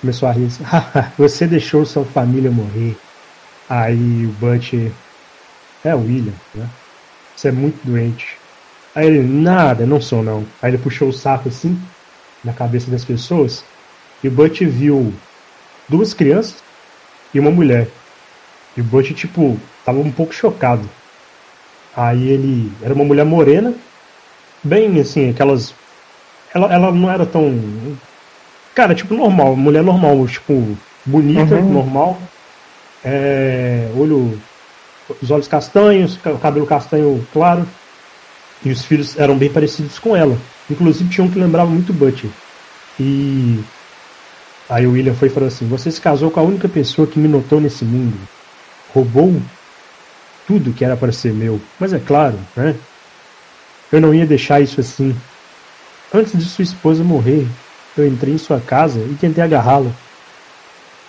começou 0.00 0.28
a 0.28 0.32
rir. 0.32 0.46
Assim, 0.46 0.64
você 1.18 1.46
deixou 1.46 1.84
sua 1.84 2.04
família 2.04 2.50
morrer. 2.50 2.96
Aí 3.68 4.26
o 4.26 4.32
Butch 4.32 4.74
é 5.84 5.94
o 5.94 6.00
William, 6.00 6.34
né? 6.54 6.68
Você 7.34 7.48
é 7.48 7.52
muito 7.52 7.84
doente. 7.84 8.36
Aí 8.94 9.06
ele, 9.06 9.22
nada, 9.22 9.86
não 9.86 10.00
sou 10.00 10.22
não. 10.22 10.44
Aí 10.60 10.70
ele 10.70 10.78
puxou 10.78 11.08
o 11.08 11.12
saco 11.12 11.48
assim, 11.48 11.80
na 12.44 12.52
cabeça 12.52 12.90
das 12.90 13.04
pessoas, 13.04 13.64
e 14.22 14.28
o 14.28 14.30
Butch 14.30 14.60
viu 14.62 15.12
duas 15.88 16.14
crianças 16.14 16.62
e 17.34 17.40
uma 17.40 17.50
mulher. 17.50 17.88
E 18.76 18.80
o 18.80 18.84
Butch, 18.84 19.12
tipo, 19.14 19.58
tava 19.84 19.98
um 19.98 20.12
pouco 20.12 20.32
chocado. 20.32 20.88
Aí 21.96 22.28
ele. 22.28 22.70
Era 22.82 22.94
uma 22.94 23.04
mulher 23.04 23.24
morena, 23.24 23.74
bem 24.62 25.00
assim, 25.00 25.30
aquelas. 25.30 25.74
Ela, 26.54 26.72
ela 26.72 26.92
não 26.92 27.10
era 27.10 27.26
tão. 27.26 27.58
Cara, 28.74 28.94
tipo, 28.94 29.14
normal, 29.14 29.56
mulher 29.56 29.82
normal, 29.82 30.26
tipo, 30.26 30.76
bonita, 31.04 31.54
uhum. 31.56 31.72
normal. 31.72 32.18
É, 33.04 33.90
olho 33.96 34.38
os 35.20 35.30
olhos 35.30 35.48
castanhos, 35.48 36.18
cabelo 36.40 36.66
castanho 36.66 37.26
claro. 37.32 37.66
E 38.64 38.70
os 38.70 38.84
filhos 38.84 39.18
eram 39.18 39.36
bem 39.36 39.50
parecidos 39.50 39.98
com 39.98 40.14
ela. 40.16 40.38
Inclusive 40.70 41.10
tinha 41.10 41.24
um 41.24 41.30
que 41.30 41.38
lembrava 41.38 41.68
muito 41.68 41.92
Butcher. 41.92 42.30
E 42.98 43.60
aí 44.68 44.86
o 44.86 44.92
William 44.92 45.14
foi 45.14 45.28
e 45.28 45.30
falou 45.30 45.48
assim: 45.48 45.66
Você 45.66 45.90
se 45.90 46.00
casou 46.00 46.30
com 46.30 46.38
a 46.38 46.44
única 46.44 46.68
pessoa 46.68 47.06
que 47.06 47.18
me 47.18 47.28
notou 47.28 47.60
nesse 47.60 47.84
mundo. 47.84 48.16
Roubou 48.94 49.40
tudo 50.46 50.72
que 50.72 50.84
era 50.84 50.96
para 50.96 51.12
ser 51.12 51.32
meu. 51.32 51.60
Mas 51.78 51.92
é 51.92 51.98
claro, 51.98 52.38
né? 52.54 52.76
Eu 53.92 54.00
não 54.00 54.14
ia 54.14 54.26
deixar 54.26 54.60
isso 54.60 54.80
assim. 54.80 55.14
Antes 56.14 56.32
de 56.32 56.44
sua 56.44 56.62
esposa 56.62 57.04
morrer, 57.04 57.46
eu 57.96 58.06
entrei 58.06 58.34
em 58.34 58.38
sua 58.38 58.58
casa 58.58 58.98
e 58.98 59.16
tentei 59.20 59.44
agarrá-la. 59.44 59.90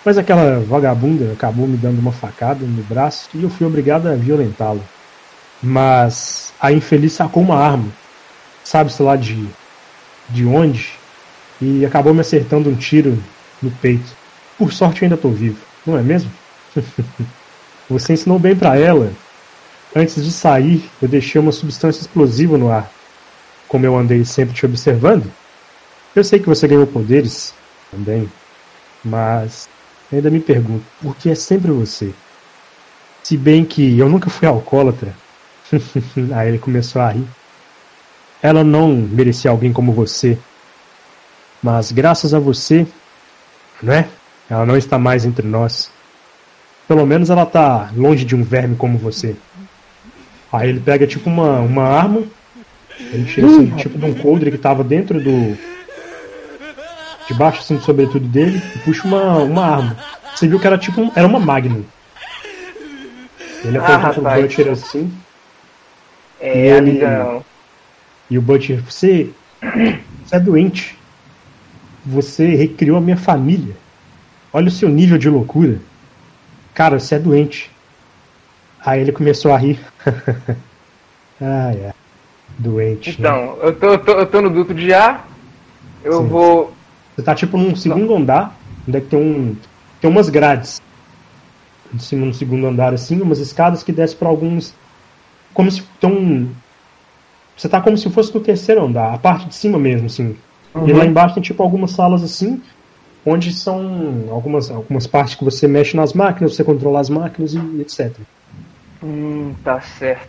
Mas 0.04 0.18
aquela 0.18 0.60
vagabunda 0.60 1.32
acabou 1.32 1.66
me 1.66 1.78
dando 1.78 1.98
uma 1.98 2.12
facada 2.12 2.64
no 2.64 2.82
braço 2.82 3.30
e 3.34 3.42
eu 3.42 3.48
fui 3.48 3.66
obrigado 3.66 4.06
a 4.06 4.14
violentá-la. 4.14 4.82
Mas 5.62 6.52
a 6.60 6.70
infeliz 6.72 7.14
sacou 7.14 7.42
uma 7.42 7.56
arma, 7.56 7.88
sabe-se 8.62 9.02
lá 9.02 9.16
de, 9.16 9.48
de 10.28 10.44
onde, 10.44 10.92
e 11.60 11.86
acabou 11.86 12.12
me 12.12 12.20
acertando 12.20 12.68
um 12.68 12.74
tiro 12.74 13.18
no 13.62 13.70
peito. 13.70 14.14
Por 14.58 14.72
sorte 14.74 15.00
eu 15.00 15.06
ainda 15.06 15.14
estou 15.14 15.32
vivo, 15.32 15.58
não 15.86 15.96
é 15.96 16.02
mesmo? 16.02 16.30
Você 17.88 18.12
ensinou 18.12 18.38
bem 18.38 18.54
para 18.54 18.78
ela. 18.78 19.10
Antes 19.94 20.22
de 20.24 20.32
sair, 20.32 20.90
eu 21.00 21.06
deixei 21.06 21.40
uma 21.40 21.52
substância 21.52 22.00
explosiva 22.00 22.58
no 22.58 22.70
ar. 22.70 22.90
Como 23.68 23.86
eu 23.86 23.96
andei 23.96 24.24
sempre 24.24 24.54
te 24.54 24.66
observando, 24.66 25.30
eu 26.16 26.24
sei 26.24 26.38
que 26.38 26.48
você 26.48 26.66
ganhou 26.66 26.86
poderes 26.86 27.54
também, 27.90 28.28
mas 29.04 29.68
ainda 30.12 30.30
me 30.30 30.40
pergunto, 30.40 30.84
por 31.00 31.16
que 31.16 31.30
é 31.30 31.34
sempre 31.34 31.70
você? 31.70 32.12
Se 33.22 33.36
bem 33.36 33.64
que 33.64 33.98
eu 33.98 34.08
nunca 34.08 34.28
fui 34.28 34.46
alcoólatra. 34.46 35.14
Aí 36.34 36.48
ele 36.48 36.58
começou 36.58 37.00
a 37.00 37.10
rir. 37.10 37.26
Ela 38.42 38.62
não 38.62 38.94
merecia 38.94 39.50
alguém 39.50 39.72
como 39.72 39.92
você. 39.92 40.38
Mas 41.62 41.90
graças 41.90 42.34
a 42.34 42.38
você, 42.38 42.86
né? 43.82 44.08
Ela 44.50 44.66
não 44.66 44.76
está 44.76 44.98
mais 44.98 45.24
entre 45.24 45.46
nós. 45.48 45.90
Pelo 46.86 47.06
menos 47.06 47.30
ela 47.30 47.44
está 47.44 47.90
longe 47.96 48.24
de 48.24 48.36
um 48.36 48.44
verme 48.44 48.76
como 48.76 48.98
você. 48.98 49.34
Aí 50.54 50.68
ele 50.68 50.80
pega 50.80 51.06
tipo 51.06 51.28
uma, 51.28 51.60
uma 51.60 51.82
arma. 51.82 52.22
Ele 52.98 53.24
tira 53.24 53.46
assim, 53.46 53.70
tipo 53.76 53.98
de 53.98 54.04
um 54.04 54.14
coldre 54.14 54.50
que 54.50 54.56
estava 54.56 54.84
dentro 54.84 55.20
do, 55.20 55.56
debaixo 57.26 57.60
assim, 57.60 57.76
do 57.76 57.82
sobretudo 57.82 58.26
dele 58.26 58.62
e 58.74 58.78
puxa 58.80 59.06
uma, 59.06 59.38
uma 59.38 59.64
arma. 59.64 59.96
Você 60.34 60.46
viu 60.46 60.60
que 60.60 60.66
era 60.66 60.78
tipo 60.78 61.00
um, 61.00 61.12
era 61.14 61.26
uma 61.26 61.40
Magnum. 61.40 61.84
Ele 63.64 63.78
aponta 63.78 64.08
ah, 64.08 64.12
pro 64.12 64.22
Butcher 64.22 64.70
assim. 64.70 65.12
É, 66.40 66.56
e 66.56 66.68
ele, 66.68 66.90
amigão. 67.04 67.44
E 68.30 68.38
o 68.38 68.42
Butcher, 68.42 68.82
você, 68.82 69.30
você 70.24 70.36
é 70.36 70.40
doente. 70.40 70.98
Você 72.04 72.54
recriou 72.54 72.98
a 72.98 73.00
minha 73.00 73.16
família. 73.16 73.74
Olha 74.52 74.68
o 74.68 74.72
seu 74.72 74.88
nível 74.88 75.16
de 75.16 75.28
loucura. 75.28 75.80
Cara, 76.74 77.00
você 77.00 77.14
é 77.14 77.18
doente. 77.18 77.70
Aí 78.84 79.00
ele 79.00 79.12
começou 79.12 79.52
a 79.52 79.56
rir. 79.56 79.80
ah, 81.40 81.72
é. 81.72 81.92
Doente. 82.58 83.10
Né? 83.10 83.16
Então, 83.28 83.56
né? 83.56 83.58
eu, 83.62 83.74
tô, 83.74 83.86
eu, 83.86 83.98
tô, 83.98 84.12
eu 84.12 84.26
tô 84.26 84.42
no 84.42 84.50
duto 84.50 84.74
de 84.74 84.92
ar. 84.92 85.28
Eu 86.02 86.22
Sim. 86.22 86.28
vou 86.28 86.74
você 87.14 87.22
tá 87.22 87.34
tipo 87.34 87.56
num 87.56 87.76
segundo 87.76 88.08
Não. 88.08 88.16
andar, 88.16 88.58
onde 88.86 88.98
é 88.98 89.00
que 89.00 89.06
tem 89.06 89.18
um. 89.18 89.56
Tem 90.00 90.10
umas 90.10 90.28
grades. 90.28 90.82
Em 91.92 91.98
cima 91.98 92.26
no 92.26 92.34
segundo 92.34 92.66
andar, 92.66 92.92
assim, 92.92 93.20
umas 93.20 93.38
escadas 93.38 93.82
que 93.82 93.92
descem 93.92 94.18
para 94.18 94.28
alguns. 94.28 94.74
Como 95.52 95.70
se 95.70 95.82
tão. 96.00 96.48
Você 97.56 97.68
tá 97.68 97.80
como 97.80 97.96
se 97.96 98.10
fosse 98.10 98.34
no 98.34 98.40
terceiro 98.40 98.84
andar, 98.84 99.14
a 99.14 99.18
parte 99.18 99.46
de 99.46 99.54
cima 99.54 99.78
mesmo, 99.78 100.06
assim. 100.06 100.36
Uhum. 100.74 100.88
E 100.88 100.92
lá 100.92 101.06
embaixo 101.06 101.34
tem 101.34 101.42
tipo 101.42 101.62
algumas 101.62 101.92
salas 101.92 102.24
assim, 102.24 102.60
onde 103.24 103.52
são 103.52 104.24
algumas, 104.32 104.72
algumas 104.72 105.06
partes 105.06 105.36
que 105.36 105.44
você 105.44 105.68
mexe 105.68 105.96
nas 105.96 106.12
máquinas, 106.12 106.56
você 106.56 106.64
controla 106.64 106.98
as 106.98 107.08
máquinas 107.08 107.54
e 107.54 107.58
etc. 107.80 108.10
Hum, 109.04 109.54
tá 109.62 109.82
certo. 109.82 110.28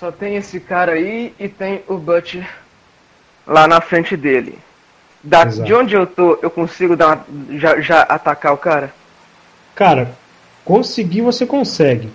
Só 0.00 0.10
tem 0.10 0.36
esse 0.36 0.58
cara 0.58 0.92
aí 0.92 1.34
e 1.38 1.48
tem 1.48 1.82
o 1.86 1.98
Butcher 1.98 2.48
lá 3.46 3.68
na 3.68 3.80
frente 3.82 4.16
dele. 4.16 4.58
Da, 5.22 5.44
de 5.44 5.72
onde 5.72 5.94
eu 5.94 6.06
tô, 6.06 6.38
eu 6.42 6.50
consigo 6.50 6.96
dar 6.96 7.08
uma, 7.08 7.58
já, 7.58 7.80
já 7.80 8.02
atacar 8.02 8.54
o 8.54 8.58
cara? 8.58 8.92
Cara, 9.74 10.12
conseguir 10.64 11.20
você 11.20 11.44
consegue. 11.44 12.10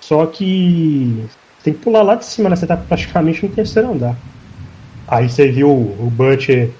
Só 0.00 0.24
que 0.26 1.26
tem 1.64 1.74
que 1.74 1.80
pular 1.80 2.02
lá 2.02 2.14
de 2.14 2.24
cima, 2.24 2.48
né? 2.48 2.56
Você 2.56 2.66
tá 2.66 2.76
praticamente 2.76 3.44
no 3.44 3.52
terceiro 3.52 3.90
andar. 3.90 4.16
Aí 5.06 5.28
você 5.28 5.48
viu 5.48 5.68
o 5.68 6.10
Butcher. 6.12 6.70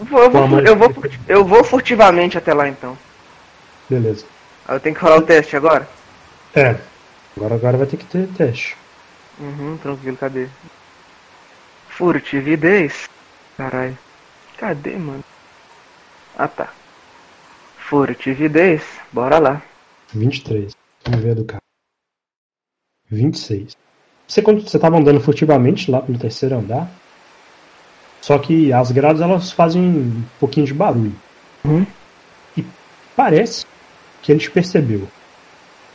Eu 0.00 0.06
vou, 0.06 0.22
eu 0.22 0.30
vou, 0.30 0.60
eu 0.60 0.76
vou, 0.76 0.94
eu 1.28 1.44
vou 1.44 1.64
furtivamente 1.64 2.36
até 2.36 2.52
lá 2.52 2.68
então. 2.68 2.98
Beleza. 3.88 4.24
Eu 4.68 4.80
tenho 4.80 4.94
que 4.94 5.00
falar 5.00 5.16
o 5.16 5.22
teste 5.22 5.56
agora? 5.56 5.88
É. 6.54 6.76
Agora, 7.38 7.54
agora 7.54 7.78
vai 7.78 7.86
ter 7.86 7.96
que 7.96 8.04
ter 8.04 8.26
teste. 8.36 8.76
Uhum, 9.38 9.78
tranquilo, 9.78 10.16
cadê? 10.16 10.48
Furtividez. 11.88 13.08
Caralho. 13.56 13.96
Cadê, 14.56 14.96
mano? 14.96 15.22
Ah, 16.36 16.48
tá. 16.48 16.72
Furtividez. 17.78 18.82
Bora 19.12 19.38
lá. 19.38 19.62
23. 20.12 20.72
Vamos 21.04 21.20
ver 21.20 21.30
a 21.30 21.34
do 21.34 21.44
cara. 21.44 21.62
26. 23.08 23.76
Você, 24.26 24.42
quando 24.42 24.68
você 24.68 24.76
tava 24.76 24.98
andando 24.98 25.20
furtivamente 25.20 25.88
lá 25.92 26.02
no 26.08 26.18
terceiro 26.18 26.56
andar, 26.56 26.90
só 28.20 28.36
que 28.40 28.72
as 28.72 28.90
grades 28.90 29.22
elas 29.22 29.52
fazem 29.52 29.80
um 29.80 30.24
pouquinho 30.40 30.66
de 30.66 30.74
barulho. 30.74 31.14
Uhum. 31.64 31.86
E 32.56 32.66
parece 33.14 33.64
que 34.22 34.32
ele 34.32 34.40
te 34.40 34.50
percebeu. 34.50 35.08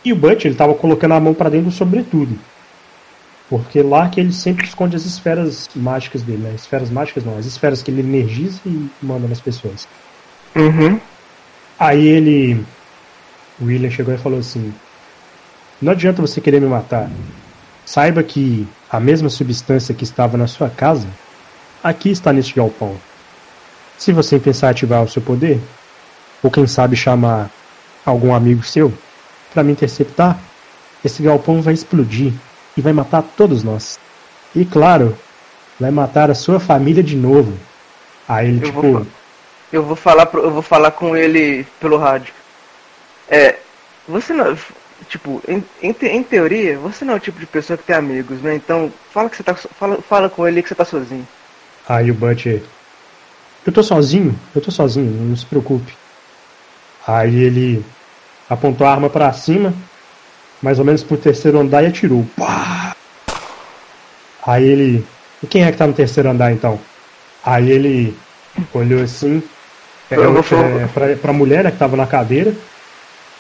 E 0.06 0.12
o 0.12 0.16
Butch, 0.16 0.46
ele 0.46 0.56
tava 0.56 0.74
colocando 0.74 1.14
a 1.14 1.20
mão 1.20 1.34
para 1.34 1.50
dentro 1.50 1.68
do 1.68 1.72
sobretudo. 1.72 2.38
Porque 3.50 3.82
lá 3.82 4.10
que 4.10 4.20
ele 4.20 4.34
sempre 4.34 4.66
esconde 4.66 4.96
as 4.96 5.06
esferas 5.06 5.70
mágicas 5.76 6.22
dele, 6.22 6.44
né? 6.44 6.54
Esferas 6.56 6.90
mágicas 6.90 7.24
não, 7.24 7.38
as 7.38 7.46
esferas 7.46 7.82
que 7.82 7.92
ele 7.92 8.02
energiza 8.02 8.60
e 8.66 8.90
manda 9.02 9.28
nas 9.28 9.40
pessoas. 9.40 9.88
Uhum. 10.56 11.00
Aí 11.80 12.08
ele. 12.08 12.66
O 13.60 13.66
William 13.66 13.90
chegou 13.90 14.14
e 14.14 14.18
falou 14.18 14.40
assim: 14.40 14.74
Não 15.82 15.92
adianta 15.92 16.22
você 16.22 16.42
querer 16.42 16.60
me 16.60 16.68
matar. 16.68 17.10
Saiba 17.86 18.24
que 18.24 18.68
a 18.90 19.00
mesma 19.00 19.30
substância 19.30 19.94
que 19.94 20.04
estava 20.04 20.38
na 20.38 20.48
sua 20.48 20.70
casa, 20.70 21.08
aqui 21.84 22.10
está 22.10 22.32
neste 22.32 22.56
galpão. 22.56 22.96
Se 23.98 24.12
você 24.12 24.40
pensar 24.40 24.70
ativar 24.70 25.04
o 25.04 25.10
seu 25.10 25.22
poder, 25.22 25.60
ou 26.42 26.50
quem 26.50 26.66
sabe 26.66 26.96
chamar 26.96 27.50
algum 28.06 28.34
amigo 28.34 28.64
seu 28.64 28.94
para 29.54 29.64
me 29.64 29.72
interceptar, 29.72 30.40
esse 31.04 31.22
galpão 31.24 31.62
vai 31.62 31.74
explodir 31.74 32.34
e 32.78 32.82
vai 32.82 32.94
matar 32.94 33.22
todos 33.24 33.64
nós. 33.64 33.84
E 34.56 34.66
claro, 34.66 35.18
vai 35.80 35.92
matar 35.92 36.32
a 36.32 36.36
sua 36.36 36.60
família 36.60 37.04
de 37.04 37.16
novo. 37.18 37.60
Aí 38.28 38.50
ele 38.50 38.62
Eu 38.62 38.68
tipo, 38.68 38.82
vou, 38.82 39.06
eu 39.72 39.84
vou 39.84 39.96
falar 39.96 40.26
pro- 40.28 40.44
eu 40.44 40.52
vou 40.52 40.62
falar 40.62 40.92
com 40.92 41.16
ele 41.16 41.64
pelo 41.80 41.98
rádio. 41.98 42.34
É, 43.30 43.60
você 44.08 44.34
não, 44.34 44.56
tipo, 45.08 45.42
em, 45.48 45.64
em, 45.82 45.96
em 46.18 46.24
teoria, 46.24 46.78
você 46.80 47.06
não 47.06 47.14
é 47.16 47.18
o 47.18 47.20
tipo 47.20 47.40
de 47.40 47.48
pessoa 47.48 47.78
que 47.78 47.86
tem 47.86 47.96
amigos, 47.96 48.42
né? 48.42 48.56
Então, 48.56 48.92
fala 49.12 49.30
que 49.30 49.38
você 49.38 49.44
tá 49.44 49.56
fala, 49.56 50.02
fala 50.02 50.30
com 50.30 50.48
ele 50.48 50.62
que 50.64 50.70
você 50.70 50.76
tá 50.76 50.86
sozinho. 50.86 51.28
Aí 51.88 52.12
o 52.12 52.16
Butcher. 52.16 52.62
Eu 53.66 53.74
tô 53.74 53.84
sozinho, 53.84 54.34
eu 54.56 54.62
tô 54.62 54.72
sozinho, 54.72 55.12
não 55.12 55.36
se 55.36 55.46
preocupe. 55.46 55.94
Aí 57.08 57.36
ele 57.36 57.93
apontou 58.54 58.88
a 58.88 58.92
arma 58.92 59.10
pra 59.10 59.34
cima, 59.34 59.74
mais 60.62 60.80
ou 60.80 60.86
menos 60.86 61.04
pro 61.04 61.18
terceiro 61.18 61.60
andar 61.60 61.84
e 61.84 61.88
atirou. 61.88 62.26
Pá! 62.38 62.96
Aí 64.46 64.64
ele. 64.64 65.06
E 65.42 65.48
quem 65.48 65.64
é 65.64 65.72
que 65.72 65.78
tá 65.78 65.88
no 65.88 65.94
terceiro 65.94 66.30
andar 66.30 66.52
então? 66.52 66.80
Aí 67.46 67.70
ele 67.72 68.18
olhou 68.74 69.02
assim 69.04 69.44
é, 70.10 70.16
é, 70.84 70.88
pra, 70.88 71.16
pra 71.16 71.34
mulher 71.34 71.64
né, 71.64 71.72
que 71.72 71.78
tava 71.78 71.98
na 71.98 72.06
cadeira. 72.06 72.54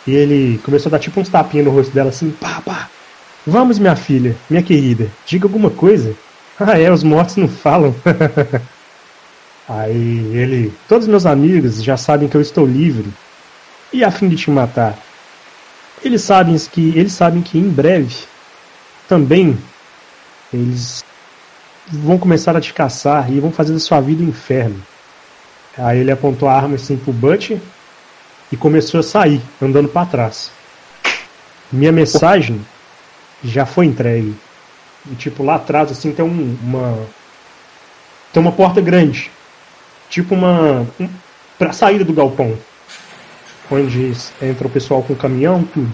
E 0.06 0.12
ele 0.12 0.60
começou 0.63 0.89
a 0.89 0.91
dar 0.91 0.99
tipo 0.99 1.19
uns 1.19 1.30
tapinhos 1.30 1.65
no 1.65 1.71
rosto 1.71 1.93
dela 1.93 2.10
assim, 2.10 2.32
pá, 2.32 2.62
pá. 2.65 2.89
Vamos, 3.45 3.80
minha 3.80 3.95
filha, 3.95 4.36
minha 4.49 4.63
querida, 4.63 5.10
diga 5.26 5.45
alguma 5.45 5.69
coisa. 5.69 6.13
Ah, 6.60 6.80
é, 6.80 6.89
os 6.91 7.02
mortos 7.02 7.36
não 7.36 7.47
falam. 7.47 7.95
Aí 9.67 10.38
ele. 10.38 10.71
Todos 10.88 11.08
meus 11.08 11.26
amigos 11.26 11.84
já 11.84 11.97
sabem 11.97 12.30
que 12.30 12.38
eu 12.38 12.41
estou 12.41 12.63
livre. 12.63 13.12
E 13.91 14.04
a 14.04 14.12
fim 14.12 14.30
de 14.30 14.36
te 14.36 14.52
matar. 14.52 14.95
Eles 16.03 16.21
sabem 16.21 16.57
que. 16.57 16.89
Eles 16.97 17.13
sabem 17.13 17.41
que 17.41 17.57
em 17.57 17.69
breve 17.69 18.15
também 19.07 19.57
eles 20.53 21.03
vão 21.87 22.17
começar 22.17 22.55
a 22.55 22.61
te 22.61 22.73
caçar 22.73 23.31
e 23.31 23.39
vão 23.39 23.51
fazer 23.51 23.73
da 23.73 23.79
sua 23.79 23.99
vida 24.01 24.23
um 24.23 24.27
inferno. 24.29 24.81
Aí 25.77 25.99
ele 25.99 26.11
apontou 26.11 26.47
a 26.47 26.55
arma 26.55 26.75
assim 26.75 26.97
pro 26.97 27.11
Butch 27.11 27.51
e 28.51 28.57
começou 28.57 28.99
a 28.99 29.03
sair, 29.03 29.41
andando 29.61 29.87
para 29.89 30.05
trás. 30.05 30.51
Minha 31.71 31.91
mensagem 31.91 32.63
já 33.43 33.65
foi 33.65 33.87
entregue. 33.87 34.35
E 35.11 35.15
tipo, 35.15 35.43
lá 35.43 35.55
atrás 35.55 35.91
assim 35.91 36.11
tem 36.11 36.23
um- 36.23 36.57
uma. 36.63 37.05
Tem 38.31 38.41
uma 38.41 38.51
porta 38.51 38.79
grande. 38.81 39.31
Tipo 40.09 40.35
uma. 40.35 40.87
Um, 40.99 41.09
pra 41.57 41.73
saída 41.73 42.03
do 42.05 42.13
galpão. 42.13 42.57
Onde 43.73 44.13
entra 44.39 44.67
o 44.67 44.69
pessoal 44.69 45.01
com 45.01 45.15
caminhão, 45.15 45.63
tudo. 45.63 45.91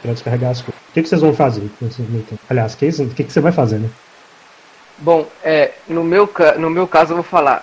Pra 0.00 0.14
descarregar 0.14 0.50
as 0.50 0.62
coisas. 0.62 0.80
O 0.80 0.92
que, 0.94 1.02
que 1.02 1.08
vocês 1.08 1.20
vão 1.20 1.34
fazer? 1.34 1.68
Aliás, 2.48 2.74
que 2.74 2.86
isso? 2.86 3.02
o 3.02 3.10
que, 3.10 3.22
que 3.22 3.30
você 3.30 3.40
vai 3.40 3.52
fazer, 3.52 3.78
né? 3.78 3.90
Bom, 4.96 5.28
é, 5.42 5.72
no 5.86 6.02
meu, 6.02 6.30
no 6.58 6.70
meu 6.70 6.88
caso 6.88 7.12
eu 7.12 7.16
vou 7.16 7.24
falar. 7.24 7.62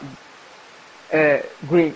É, 1.12 1.44
Green, 1.64 1.96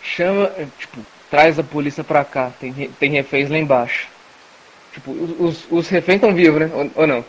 chama, 0.00 0.44
é, 0.56 0.66
tipo, 0.78 1.00
traz 1.28 1.58
a 1.58 1.64
polícia 1.64 2.04
pra 2.04 2.24
cá, 2.24 2.52
tem, 2.60 2.72
tem 2.72 3.10
reféns 3.10 3.50
lá 3.50 3.58
embaixo. 3.58 4.06
Tipo, 4.92 5.10
os, 5.10 5.66
os, 5.70 5.88
reféns 5.88 6.16
estão 6.16 6.32
vivos, 6.32 6.60
né? 6.60 6.70
Ou, 6.72 6.90
ou 6.94 7.06
não? 7.06 7.24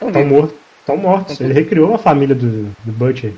Estão 0.00 0.24
mortos. 0.24 0.56
Estão 0.80 0.96
mortos. 0.96 1.40
Ele 1.40 1.52
recriou 1.52 1.94
a 1.94 1.98
família 1.98 2.34
do, 2.34 2.74
do 2.82 2.92
Butcher. 2.92 3.34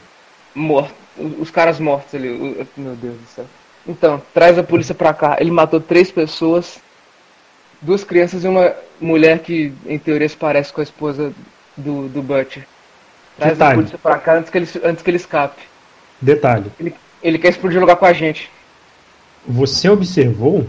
Morto. 0.55 0.95
Os 1.17 1.51
caras 1.51 1.81
mortos 1.81 2.15
ali. 2.15 2.29
Meu 2.77 2.95
Deus 2.95 3.17
do 3.17 3.27
céu. 3.27 3.47
Então, 3.87 4.23
traz 4.33 4.59
a 4.59 4.63
polícia 4.63 4.95
pra 4.95 5.13
cá. 5.13 5.37
Ele 5.41 5.51
matou 5.51 5.81
três 5.81 6.11
pessoas, 6.11 6.79
duas 7.81 8.05
crianças 8.05 8.45
e 8.45 8.49
uma 8.49 8.75
mulher 9.01 9.41
que, 9.41 9.73
em 9.87 9.99
teoria, 9.99 10.29
se 10.29 10.37
parece 10.37 10.73
com 10.73 10.81
a 10.81 10.85
esposa 10.85 11.33
do, 11.77 12.09
do 12.09 12.23
Butcher. 12.23 12.67
Traz 13.37 13.53
a 13.53 13.55
Detalhe. 13.55 13.75
polícia 13.77 13.99
pra 13.99 14.19
cá 14.19 14.37
antes 14.37 14.51
que 14.51 14.59
ele, 14.59 14.69
antes 14.85 15.03
que 15.03 15.11
ele 15.11 15.17
escape. 15.17 15.63
Detalhe. 16.21 16.71
Ele, 16.79 16.95
ele 17.23 17.39
quer 17.39 17.49
explodir 17.49 17.79
o 17.79 17.81
lugar 17.81 17.97
com 17.97 18.07
a 18.07 18.13
gente. 18.13 18.51
Você 19.47 19.89
observou? 19.89 20.67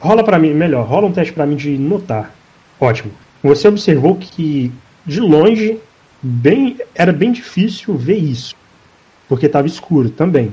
Rola 0.00 0.24
pra 0.24 0.38
mim, 0.38 0.52
melhor, 0.52 0.86
rola 0.86 1.06
um 1.06 1.12
teste 1.12 1.32
pra 1.32 1.46
mim 1.46 1.56
de 1.56 1.76
notar. 1.78 2.34
Ótimo. 2.80 3.12
Você 3.42 3.68
observou 3.68 4.16
que 4.16 4.72
de 5.06 5.20
longe, 5.20 5.78
bem, 6.22 6.78
era 6.94 7.12
bem 7.12 7.30
difícil 7.30 7.94
ver 7.96 8.16
isso, 8.16 8.56
porque 9.28 9.46
estava 9.46 9.66
escuro 9.66 10.10
também. 10.10 10.52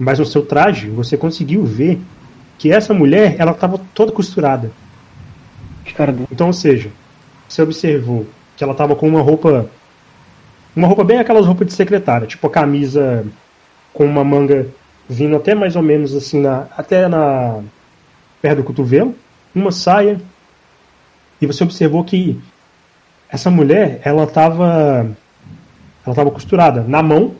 Mas 0.00 0.18
no 0.18 0.24
seu 0.24 0.40
traje, 0.46 0.88
você 0.88 1.14
conseguiu 1.14 1.62
ver 1.62 2.00
que 2.56 2.72
essa 2.72 2.94
mulher, 2.94 3.36
ela 3.38 3.52
estava 3.52 3.78
toda 3.94 4.10
costurada. 4.10 4.70
Então, 6.32 6.46
ou 6.46 6.52
seja, 6.54 6.90
você 7.46 7.60
observou 7.60 8.26
que 8.56 8.64
ela 8.64 8.72
estava 8.72 8.96
com 8.96 9.06
uma 9.06 9.20
roupa, 9.20 9.68
uma 10.74 10.86
roupa 10.86 11.04
bem 11.04 11.18
aquelas 11.18 11.44
roupas 11.44 11.66
de 11.66 11.74
secretária, 11.74 12.26
tipo 12.26 12.46
a 12.46 12.50
camisa 12.50 13.26
com 13.92 14.06
uma 14.06 14.24
manga 14.24 14.68
vindo 15.06 15.36
até 15.36 15.54
mais 15.54 15.76
ou 15.76 15.82
menos 15.82 16.14
assim 16.14 16.40
na, 16.40 16.66
até 16.78 17.06
na 17.06 17.60
perto 18.40 18.58
do 18.58 18.64
cotovelo, 18.64 19.14
uma 19.54 19.70
saia. 19.70 20.18
E 21.42 21.46
você 21.46 21.62
observou 21.62 22.04
que 22.04 22.40
essa 23.28 23.50
mulher, 23.50 24.00
ela 24.02 24.24
estava 24.24 25.10
ela 26.06 26.12
estava 26.12 26.30
costurada 26.30 26.82
na 26.88 27.02
mão, 27.02 27.34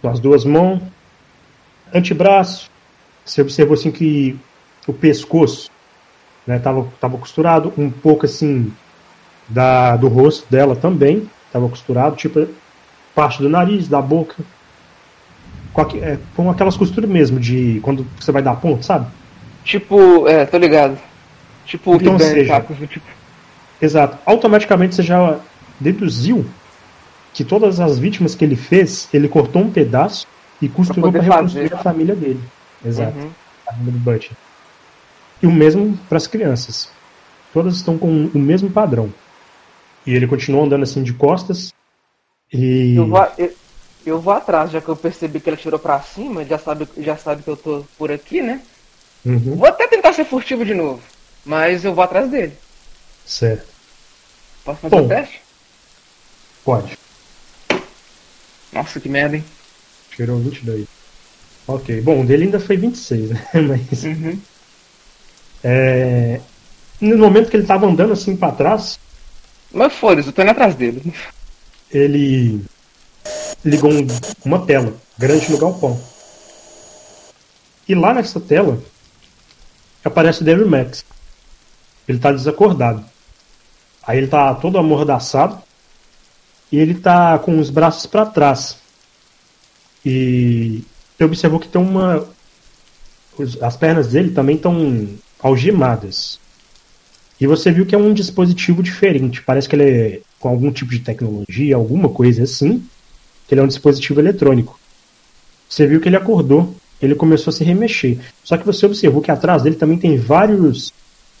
com 0.00 0.08
as 0.08 0.18
duas 0.18 0.42
mãos, 0.42 0.80
antebraço. 1.94 2.70
Você 3.24 3.42
observou 3.42 3.74
assim 3.74 3.90
que 3.90 4.36
o 4.86 4.92
pescoço 4.92 5.68
né, 6.46 6.58
tava, 6.58 6.86
tava 7.00 7.18
costurado, 7.18 7.72
um 7.76 7.90
pouco 7.90 8.24
assim 8.26 8.72
da, 9.48 9.96
do 9.96 10.08
rosto 10.08 10.46
dela 10.50 10.76
também 10.76 11.28
estava 11.46 11.68
costurado, 11.68 12.16
tipo 12.16 12.46
parte 13.14 13.40
do 13.40 13.48
nariz, 13.48 13.88
da 13.88 14.00
boca, 14.00 14.36
com, 15.72 15.82
é, 16.02 16.18
com 16.36 16.50
aquelas 16.50 16.76
costuras 16.76 17.08
mesmo 17.08 17.40
de 17.40 17.80
quando 17.82 18.06
você 18.20 18.30
vai 18.30 18.42
dar 18.42 18.56
ponto, 18.56 18.84
sabe? 18.84 19.06
Tipo, 19.64 20.28
é, 20.28 20.44
tô 20.44 20.58
ligado. 20.58 20.98
Tipo 21.64 21.92
o 21.92 21.96
Então, 21.96 22.18
seja- 22.18 22.54
saca? 22.54 22.74
Tipo, 22.86 23.06
Exato. 23.80 24.18
Automaticamente 24.24 24.94
você 24.94 25.02
já 25.02 25.38
deduziu 25.80 26.46
que 27.34 27.44
todas 27.44 27.80
as 27.80 27.98
vítimas 27.98 28.34
que 28.34 28.44
ele 28.44 28.56
fez, 28.56 29.08
ele 29.12 29.28
cortou 29.28 29.62
um 29.62 29.70
pedaço 29.70 30.26
e 30.60 30.68
costurou 30.68 31.12
para 31.12 31.22
reconstruir 31.22 31.68
fazer. 31.68 31.74
a 31.80 31.82
família 31.82 32.14
dele. 32.14 32.40
Exato. 32.84 33.16
uhum. 33.18 33.30
A 33.66 33.72
família 33.72 33.92
do 33.92 33.98
Butcher. 33.98 34.32
E 35.42 35.46
o 35.46 35.52
mesmo 35.52 35.96
para 36.08 36.16
as 36.16 36.26
crianças. 36.26 36.88
Todas 37.52 37.76
estão 37.76 37.98
com 37.98 38.26
o 38.26 38.38
mesmo 38.38 38.70
padrão. 38.70 39.12
E 40.06 40.14
ele 40.14 40.26
continuou 40.26 40.64
andando 40.64 40.82
assim 40.84 41.02
de 41.02 41.12
costas. 41.12 41.72
E. 42.52 42.94
eu, 42.96 43.06
vou, 43.08 43.28
eu, 43.38 43.54
eu 44.06 44.20
vou 44.20 44.32
atrás, 44.32 44.70
já 44.70 44.80
que 44.80 44.88
eu 44.88 44.96
percebi 44.96 45.40
que 45.40 45.50
ele 45.50 45.56
tirou 45.56 45.78
pra 45.78 46.00
cima, 46.00 46.44
já 46.44 46.58
sabe, 46.58 46.88
já 46.98 47.16
sabe 47.16 47.42
que 47.42 47.48
eu 47.50 47.56
tô 47.56 47.84
por 47.98 48.10
aqui, 48.12 48.40
né? 48.40 48.62
Uhum, 49.24 49.56
Vou 49.56 49.66
até 49.66 49.88
tentar 49.88 50.12
ser 50.12 50.24
furtivo 50.24 50.64
de 50.64 50.72
novo, 50.72 51.02
mas 51.44 51.84
eu 51.84 51.92
vou 51.92 52.04
atrás 52.04 52.30
dele. 52.30 52.56
certo. 53.24 53.66
Posso 54.64 54.80
fazer 54.80 54.96
Bom. 54.96 55.04
o 55.04 55.08
teste? 55.08 55.40
Pode. 56.64 56.98
Nossa, 58.72 59.00
que 59.00 59.08
merda, 59.08 59.36
hein? 59.36 59.44
Tirou 60.16 60.38
22. 60.38 60.86
Ok. 61.68 62.00
Bom, 62.00 62.22
o 62.22 62.26
dele 62.26 62.44
ainda 62.44 62.58
foi 62.60 62.76
26, 62.76 63.30
né? 63.30 63.46
Mas. 63.54 64.02
Uhum. 64.04 64.38
É... 65.62 66.40
No 67.00 67.18
momento 67.18 67.50
que 67.50 67.56
ele 67.56 67.64
estava 67.64 67.86
andando 67.86 68.12
assim 68.12 68.34
para 68.36 68.52
trás, 68.54 68.98
Mas 69.72 69.92
foda-se, 69.92 70.28
eu 70.28 70.32
tô 70.32 70.42
indo 70.42 70.50
atrás 70.52 70.74
dele. 70.74 71.12
ele 71.90 72.62
ligou 73.64 73.92
um- 73.92 74.06
uma 74.44 74.64
tela 74.64 74.94
grande 75.18 75.50
no 75.50 75.58
galpão. 75.58 76.00
E 77.88 77.94
lá 77.94 78.14
nessa 78.14 78.40
tela 78.40 78.80
aparece 80.04 80.40
o 80.40 80.44
David 80.44 80.68
Max. 80.68 81.04
Ele 82.08 82.18
tá 82.18 82.32
desacordado. 82.32 83.04
Aí 84.06 84.18
ele 84.18 84.28
tá 84.28 84.54
todo 84.54 84.78
amordaçado 84.78 85.60
e 86.70 86.78
ele 86.78 86.94
tá 86.94 87.38
com 87.40 87.58
os 87.58 87.68
braços 87.70 88.06
para 88.06 88.24
trás. 88.26 88.76
E 90.08 90.84
você 91.18 91.24
observou 91.24 91.58
que 91.58 91.66
tem 91.66 91.82
uma. 91.82 92.28
As 93.60 93.76
pernas 93.76 94.06
dele 94.06 94.30
também 94.30 94.54
estão 94.54 95.08
algemadas. 95.40 96.38
E 97.40 97.46
você 97.46 97.72
viu 97.72 97.84
que 97.84 97.94
é 97.94 97.98
um 97.98 98.14
dispositivo 98.14 98.84
diferente. 98.84 99.42
Parece 99.42 99.68
que 99.68 99.74
ele 99.74 99.82
é 99.82 100.20
com 100.38 100.48
algum 100.48 100.70
tipo 100.70 100.92
de 100.92 101.00
tecnologia, 101.00 101.74
alguma 101.74 102.08
coisa 102.08 102.44
assim. 102.44 102.86
Que 103.48 103.54
ele 103.54 103.60
é 103.60 103.64
um 103.64 103.68
dispositivo 103.68 104.20
eletrônico. 104.20 104.78
Você 105.68 105.88
viu 105.88 106.00
que 106.00 106.08
ele 106.08 106.16
acordou. 106.16 106.72
Ele 107.02 107.16
começou 107.16 107.50
a 107.50 107.54
se 107.54 107.64
remexer. 107.64 108.18
Só 108.44 108.56
que 108.56 108.64
você 108.64 108.86
observou 108.86 109.20
que 109.20 109.32
atrás 109.32 109.64
dele 109.64 109.74
também 109.74 109.98
tem 109.98 110.16
vários. 110.16 110.92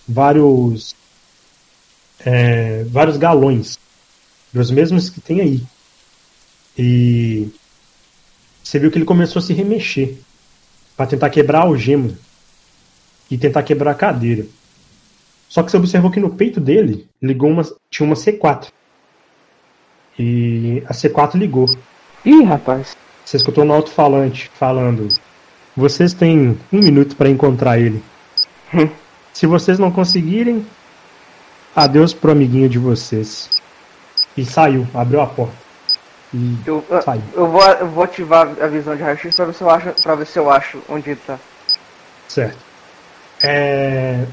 Vários. 0.08 0.96
É, 2.18 2.82
vários 2.88 3.16
galões. 3.16 3.78
Dos 4.52 4.72
mesmos 4.72 5.08
que 5.08 5.20
tem 5.20 5.40
aí. 5.40 5.62
E. 6.76 7.48
Você 8.66 8.80
viu 8.80 8.90
que 8.90 8.98
ele 8.98 9.04
começou 9.04 9.38
a 9.38 9.42
se 9.42 9.52
remexer. 9.52 10.16
para 10.96 11.06
tentar 11.06 11.30
quebrar 11.30 11.60
a 11.60 11.62
algema. 11.62 12.10
E 13.30 13.38
tentar 13.38 13.62
quebrar 13.62 13.92
a 13.92 13.94
cadeira. 13.94 14.44
Só 15.48 15.62
que 15.62 15.70
você 15.70 15.76
observou 15.76 16.10
que 16.10 16.18
no 16.18 16.30
peito 16.30 16.58
dele 16.58 17.06
ligou 17.22 17.48
uma, 17.48 17.62
tinha 17.88 18.04
uma 18.04 18.16
C4. 18.16 18.66
E 20.18 20.82
a 20.84 20.92
C4 20.92 21.36
ligou. 21.36 21.70
Ih, 22.24 22.42
rapaz. 22.42 22.96
Você 23.24 23.36
escutou 23.36 23.64
no 23.64 23.72
alto-falante 23.72 24.50
falando: 24.58 25.06
Vocês 25.76 26.12
têm 26.12 26.58
um 26.72 26.80
minuto 26.80 27.14
para 27.14 27.30
encontrar 27.30 27.78
ele. 27.78 28.02
Hum. 28.74 28.88
Se 29.32 29.46
vocês 29.46 29.78
não 29.78 29.92
conseguirem, 29.92 30.66
adeus 31.74 32.12
pro 32.12 32.32
amiguinho 32.32 32.68
de 32.68 32.80
vocês. 32.80 33.48
E 34.36 34.44
saiu, 34.44 34.88
abriu 34.92 35.20
a 35.20 35.26
porta. 35.28 35.65
E 36.36 36.58
Eu, 36.66 36.84
ah, 36.90 37.00
saiu. 37.00 37.22
eu, 37.34 37.46
vou, 37.48 37.62
eu 37.62 37.88
vou 37.88 38.04
ativar 38.04 38.46
a 38.60 38.66
visão 38.66 38.94
de 38.94 39.02
raio-x 39.02 39.34
pra 39.34 39.46
ver 39.46 39.54
se 39.54 39.62
eu 39.62 39.70
acho, 39.70 39.88
pra 40.02 40.14
ver 40.14 40.26
se 40.26 40.38
eu 40.38 40.50
acho 40.50 40.78
onde 40.88 41.10
ele 41.10 41.20
tá. 41.26 41.38
Certo. 42.28 42.58
É, 43.42 44.24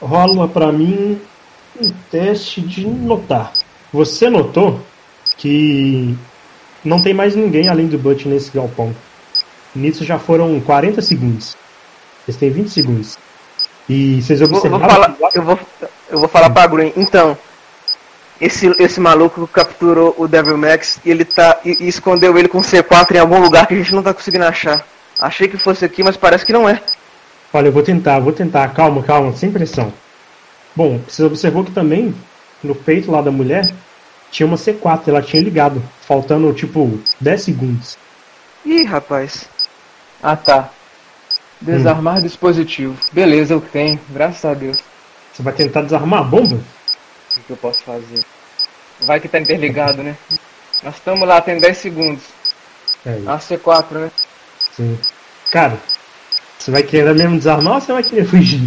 rola 0.00 0.48
pra 0.48 0.72
mim 0.72 1.20
um 1.78 1.88
teste 2.10 2.62
de 2.62 2.86
notar. 2.86 3.52
Você 3.92 4.30
notou 4.30 4.80
que 5.36 6.16
não 6.82 7.00
tem 7.02 7.12
mais 7.12 7.36
ninguém 7.36 7.68
além 7.68 7.86
do 7.86 7.98
Butch 7.98 8.24
nesse 8.24 8.50
galpão. 8.50 8.94
Nisso 9.74 10.04
já 10.04 10.18
foram 10.18 10.58
40 10.60 11.02
segundos. 11.02 11.54
Vocês 12.24 12.36
têm 12.38 12.50
20 12.50 12.68
segundos. 12.70 13.18
E 13.88 14.22
vocês 14.22 14.40
Eu 14.40 14.46
vou, 14.48 14.56
observaram. 14.58 14.88
falar, 14.94 15.16
eu 15.34 15.42
vou, 15.42 15.58
eu 16.10 16.18
vou 16.20 16.28
falar 16.28 16.48
pra 16.50 16.66
Green. 16.66 16.92
Então, 16.96 17.36
esse, 18.42 18.66
esse 18.80 18.98
maluco 18.98 19.46
capturou 19.46 20.16
o 20.18 20.26
Devil 20.26 20.58
Max 20.58 20.98
e 21.04 21.10
ele 21.12 21.24
tá 21.24 21.60
e, 21.64 21.76
e 21.78 21.88
escondeu 21.88 22.36
ele 22.36 22.48
com 22.48 22.60
C4 22.60 23.14
em 23.14 23.18
algum 23.18 23.38
lugar 23.38 23.68
que 23.68 23.74
a 23.74 23.76
gente 23.76 23.94
não 23.94 24.02
tá 24.02 24.12
conseguindo 24.12 24.44
achar. 24.44 24.84
Achei 25.20 25.46
que 25.46 25.56
fosse 25.56 25.84
aqui, 25.84 26.02
mas 26.02 26.16
parece 26.16 26.44
que 26.44 26.52
não 26.52 26.68
é. 26.68 26.82
Olha, 27.52 27.68
eu 27.68 27.72
vou 27.72 27.84
tentar, 27.84 28.18
vou 28.18 28.32
tentar. 28.32 28.66
Calma, 28.74 29.00
calma, 29.04 29.32
sem 29.32 29.52
pressão. 29.52 29.92
Bom, 30.74 31.00
você 31.06 31.22
observou 31.22 31.62
que 31.62 31.70
também 31.70 32.12
no 32.64 32.74
peito 32.74 33.12
lá 33.12 33.22
da 33.22 33.30
mulher 33.30 33.64
tinha 34.32 34.46
uma 34.46 34.56
C4, 34.56 35.02
ela 35.06 35.22
tinha 35.22 35.40
ligado, 35.40 35.80
faltando 36.00 36.52
tipo 36.52 36.98
10 37.20 37.42
segundos. 37.42 37.96
Ih, 38.64 38.82
rapaz. 38.82 39.48
Ah, 40.20 40.34
tá. 40.34 40.70
Desarmar 41.60 42.20
dispositivo. 42.20 42.96
Beleza, 43.12 43.54
eu 43.54 43.60
tenho. 43.60 44.00
Graças 44.10 44.44
a 44.44 44.54
Deus. 44.54 44.78
Você 45.32 45.42
vai 45.42 45.52
tentar 45.52 45.82
desarmar 45.82 46.20
a 46.20 46.24
bomba? 46.24 46.58
O 47.32 47.34
que 47.34 47.40
que 47.42 47.50
eu 47.52 47.56
posso 47.56 47.82
fazer? 47.82 48.24
Vai 49.00 49.20
que 49.20 49.28
tá 49.28 49.40
interligado, 49.40 50.02
né? 50.02 50.16
Nós 50.82 50.94
estamos 50.96 51.26
lá, 51.26 51.40
tem 51.40 51.58
10 51.58 51.76
segundos. 51.78 52.22
É, 53.06 53.10
A 53.26 53.38
C4, 53.38 53.92
né? 53.92 54.10
sim. 54.76 54.98
Cara, 55.50 55.78
você 56.58 56.70
vai 56.70 56.82
querer 56.82 57.14
mesmo 57.14 57.36
desarmar 57.36 57.74
ou 57.74 57.80
você 57.80 57.92
vai 57.92 58.02
querer 58.02 58.24
fugir? 58.24 58.60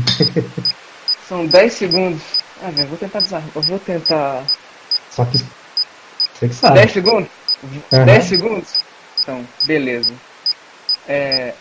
São 1.27 1.45
10 1.47 1.73
segundos. 1.73 2.21
Ah, 2.61 2.69
velho, 2.69 2.87
vou 2.89 2.97
tentar 2.97 3.19
desarmar. 3.19 3.49
Eu 3.55 3.61
vou 3.61 3.79
tentar. 3.79 4.43
Só 5.09 5.25
que 5.25 5.37
você 6.33 6.47
que 6.49 6.53
sabe. 6.53 6.75
10 6.79 6.91
segundos? 6.91 7.29
Aham. 7.93 8.05
10 8.05 8.25
segundos? 8.25 8.73
Então, 9.21 9.47
beleza. 9.63 10.13
É. 11.07 11.53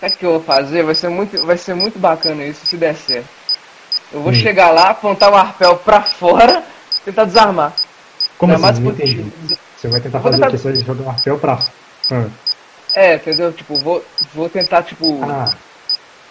Sabe 0.00 0.14
o 0.14 0.18
que 0.18 0.26
eu 0.26 0.30
vou 0.32 0.42
fazer? 0.42 0.82
Vai 0.82 0.94
ser 0.94 1.08
muito, 1.08 1.46
vai 1.46 1.56
ser 1.56 1.74
muito 1.74 1.98
bacana 1.98 2.44
isso 2.44 2.66
se 2.66 2.76
der 2.76 2.94
certo. 2.94 3.28
Eu 4.16 4.22
vou 4.22 4.32
Hum. 4.32 4.34
chegar 4.34 4.70
lá, 4.70 4.88
apontar 4.90 5.30
o 5.30 5.36
arpel 5.36 5.76
pra 5.76 6.00
fora, 6.00 6.64
tentar 7.04 7.24
desarmar. 7.24 7.74
Como 8.38 8.50
Desarmar 8.54 8.72
assim? 8.74 8.82
Não 8.82 8.92
entendi. 8.92 9.32
Você 9.76 9.88
vai 9.88 10.00
tentar 10.00 10.20
fazer 10.20 10.36
tentar- 10.38 10.56
vai 10.56 10.80
jogar 10.80 11.02
o 11.04 11.08
arpel 11.10 11.38
pra. 11.38 11.58
Ah, 12.10 12.24
É, 12.94 13.16
entendeu? 13.16 13.52
Tipo, 13.52 13.78
vou, 13.78 14.02
vou 14.34 14.48
tentar, 14.48 14.82
tipo. 14.84 15.22
ah, 15.22 15.50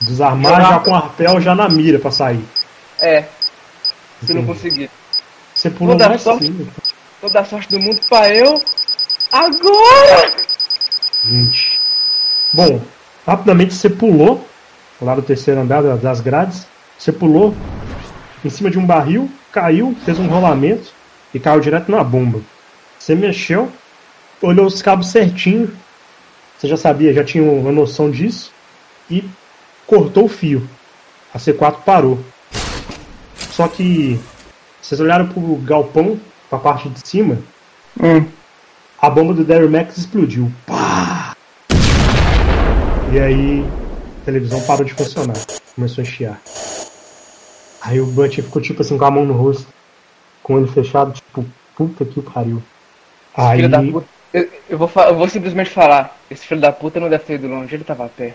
desarmar 0.01 0.51
Jogar- 0.55 0.69
já 0.71 0.79
com 0.79 0.89
o 0.91 0.95
arpel 0.95 1.39
já 1.41 1.53
na 1.53 1.69
mira 1.69 1.99
pra 1.99 2.09
sair. 2.09 2.43
É, 2.99 3.21
se 4.23 4.33
não 4.33 4.41
Entendi. 4.41 4.47
conseguir. 4.47 4.89
Você 5.53 5.69
pulou 5.69 5.89
Vou 5.89 5.97
dar 5.99 6.09
mais 6.09 6.21
sorte. 6.23 6.47
cima. 6.47 6.65
Toda 7.21 7.39
a 7.39 7.45
sorte 7.45 7.69
do 7.69 7.79
mundo 7.79 8.01
pra 8.09 8.29
eu. 8.33 8.59
Agora! 9.31 10.31
Gente. 11.23 11.79
Bom, 12.51 12.81
rapidamente 13.27 13.75
você 13.75 13.89
pulou 13.91 14.47
lá 14.99 15.13
do 15.13 15.21
terceiro 15.21 15.61
andar 15.61 15.83
da- 15.83 15.95
das 15.97 16.19
grades. 16.19 16.65
Você 16.97 17.11
pulou 17.11 17.55
em 18.43 18.49
cima 18.49 18.69
de 18.69 18.79
um 18.79 18.85
barril, 18.85 19.29
caiu, 19.51 19.95
fez 20.05 20.19
um 20.19 20.27
rolamento 20.27 20.91
e 21.33 21.39
caiu 21.39 21.59
direto 21.59 21.91
na 21.91 22.03
bomba. 22.03 22.41
Você 22.97 23.15
mexeu, 23.15 23.71
olhou 24.41 24.65
os 24.65 24.81
cabos 24.81 25.09
certinho. 25.09 25.71
Você 26.57 26.67
já 26.67 26.77
sabia, 26.77 27.13
já 27.13 27.23
tinha 27.23 27.43
uma 27.43 27.71
noção 27.71 28.09
disso. 28.09 28.51
E 29.09 29.23
cortou 29.85 30.25
o 30.25 30.29
fio. 30.29 30.67
A 31.33 31.37
C4 31.37 31.77
parou. 31.85 32.19
Só 33.51 33.67
que 33.67 34.19
vocês 34.81 34.99
olharam 34.99 35.27
pro 35.27 35.41
galpão, 35.57 36.19
pra 36.49 36.59
parte 36.59 36.89
de 36.89 37.07
cima, 37.07 37.37
Hum. 38.01 38.25
a 39.01 39.09
bomba 39.09 39.33
do 39.33 39.43
Daryl 39.43 39.69
Max 39.69 39.97
explodiu. 39.97 40.51
Pá! 40.65 41.35
E 43.13 43.19
aí 43.19 43.65
a 44.21 44.25
televisão 44.25 44.61
parou 44.61 44.83
de 44.83 44.93
funcionar. 44.93 45.37
Começou 45.75 46.01
a 46.01 46.05
chiar. 46.05 46.41
Aí 47.85 48.01
o 48.01 48.05
Butch 48.07 48.37
ficou 48.37 48.61
tipo 48.61 48.81
assim 48.81 48.97
com 48.97 49.05
a 49.05 49.11
mão 49.11 49.25
no 49.25 49.33
rosto. 49.33 49.67
Com 50.41 50.53
o 50.53 50.57
olho 50.57 50.67
fechado, 50.67 51.13
tipo, 51.13 51.45
puta 51.75 52.03
que 52.03 52.19
pariu. 52.19 52.61
Aí. 53.37 53.57
Filho 53.57 53.69
da 53.69 53.81
puta. 53.81 54.07
Eu, 54.33 54.49
eu 54.69 54.77
vou, 54.77 54.91
eu 54.95 55.15
vou 55.15 55.29
simplesmente 55.29 55.69
falar. 55.69 56.17
Esse 56.29 56.47
filho 56.47 56.59
da 56.59 56.71
puta 56.71 56.99
não 56.99 57.09
deve 57.09 57.23
ter 57.23 57.35
ido 57.35 57.47
longe, 57.47 57.75
ele 57.75 57.83
tava 57.83 58.05
a 58.05 58.09
pé. 58.09 58.33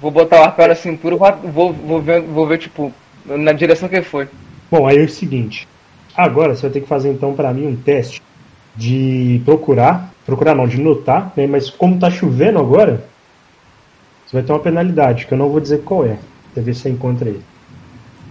Vou 0.00 0.10
botar 0.10 0.40
o 0.40 0.44
arpel 0.44 0.68
na 0.68 0.74
cintura, 0.74 1.16
vou, 1.16 1.72
vou, 1.72 2.02
ver, 2.02 2.20
vou 2.20 2.46
ver, 2.46 2.58
tipo, 2.58 2.92
na 3.24 3.52
direção 3.52 3.88
que 3.88 3.96
ele 3.96 4.04
foi. 4.04 4.28
Bom, 4.70 4.86
aí 4.86 4.98
é 4.98 5.04
o 5.04 5.08
seguinte. 5.08 5.66
Agora 6.16 6.54
você 6.54 6.62
vai 6.62 6.70
ter 6.70 6.80
que 6.80 6.88
fazer 6.88 7.10
então 7.10 7.34
pra 7.34 7.52
mim 7.52 7.66
um 7.66 7.76
teste 7.76 8.20
de 8.76 9.40
procurar. 9.44 10.12
Procurar 10.26 10.54
não, 10.54 10.66
de 10.66 10.78
notar, 10.78 11.32
né? 11.36 11.46
Mas 11.46 11.70
como 11.70 11.98
tá 11.98 12.10
chovendo 12.10 12.58
agora, 12.58 13.04
você 14.26 14.36
vai 14.36 14.42
ter 14.42 14.52
uma 14.52 14.58
penalidade, 14.58 15.26
que 15.26 15.32
eu 15.32 15.38
não 15.38 15.48
vou 15.48 15.60
dizer 15.60 15.82
qual 15.84 16.04
é. 16.04 16.18
Pra 16.52 16.62
ver 16.62 16.74
se 16.74 16.82
você 16.82 16.90
encontra 16.90 17.28
ele. 17.28 17.42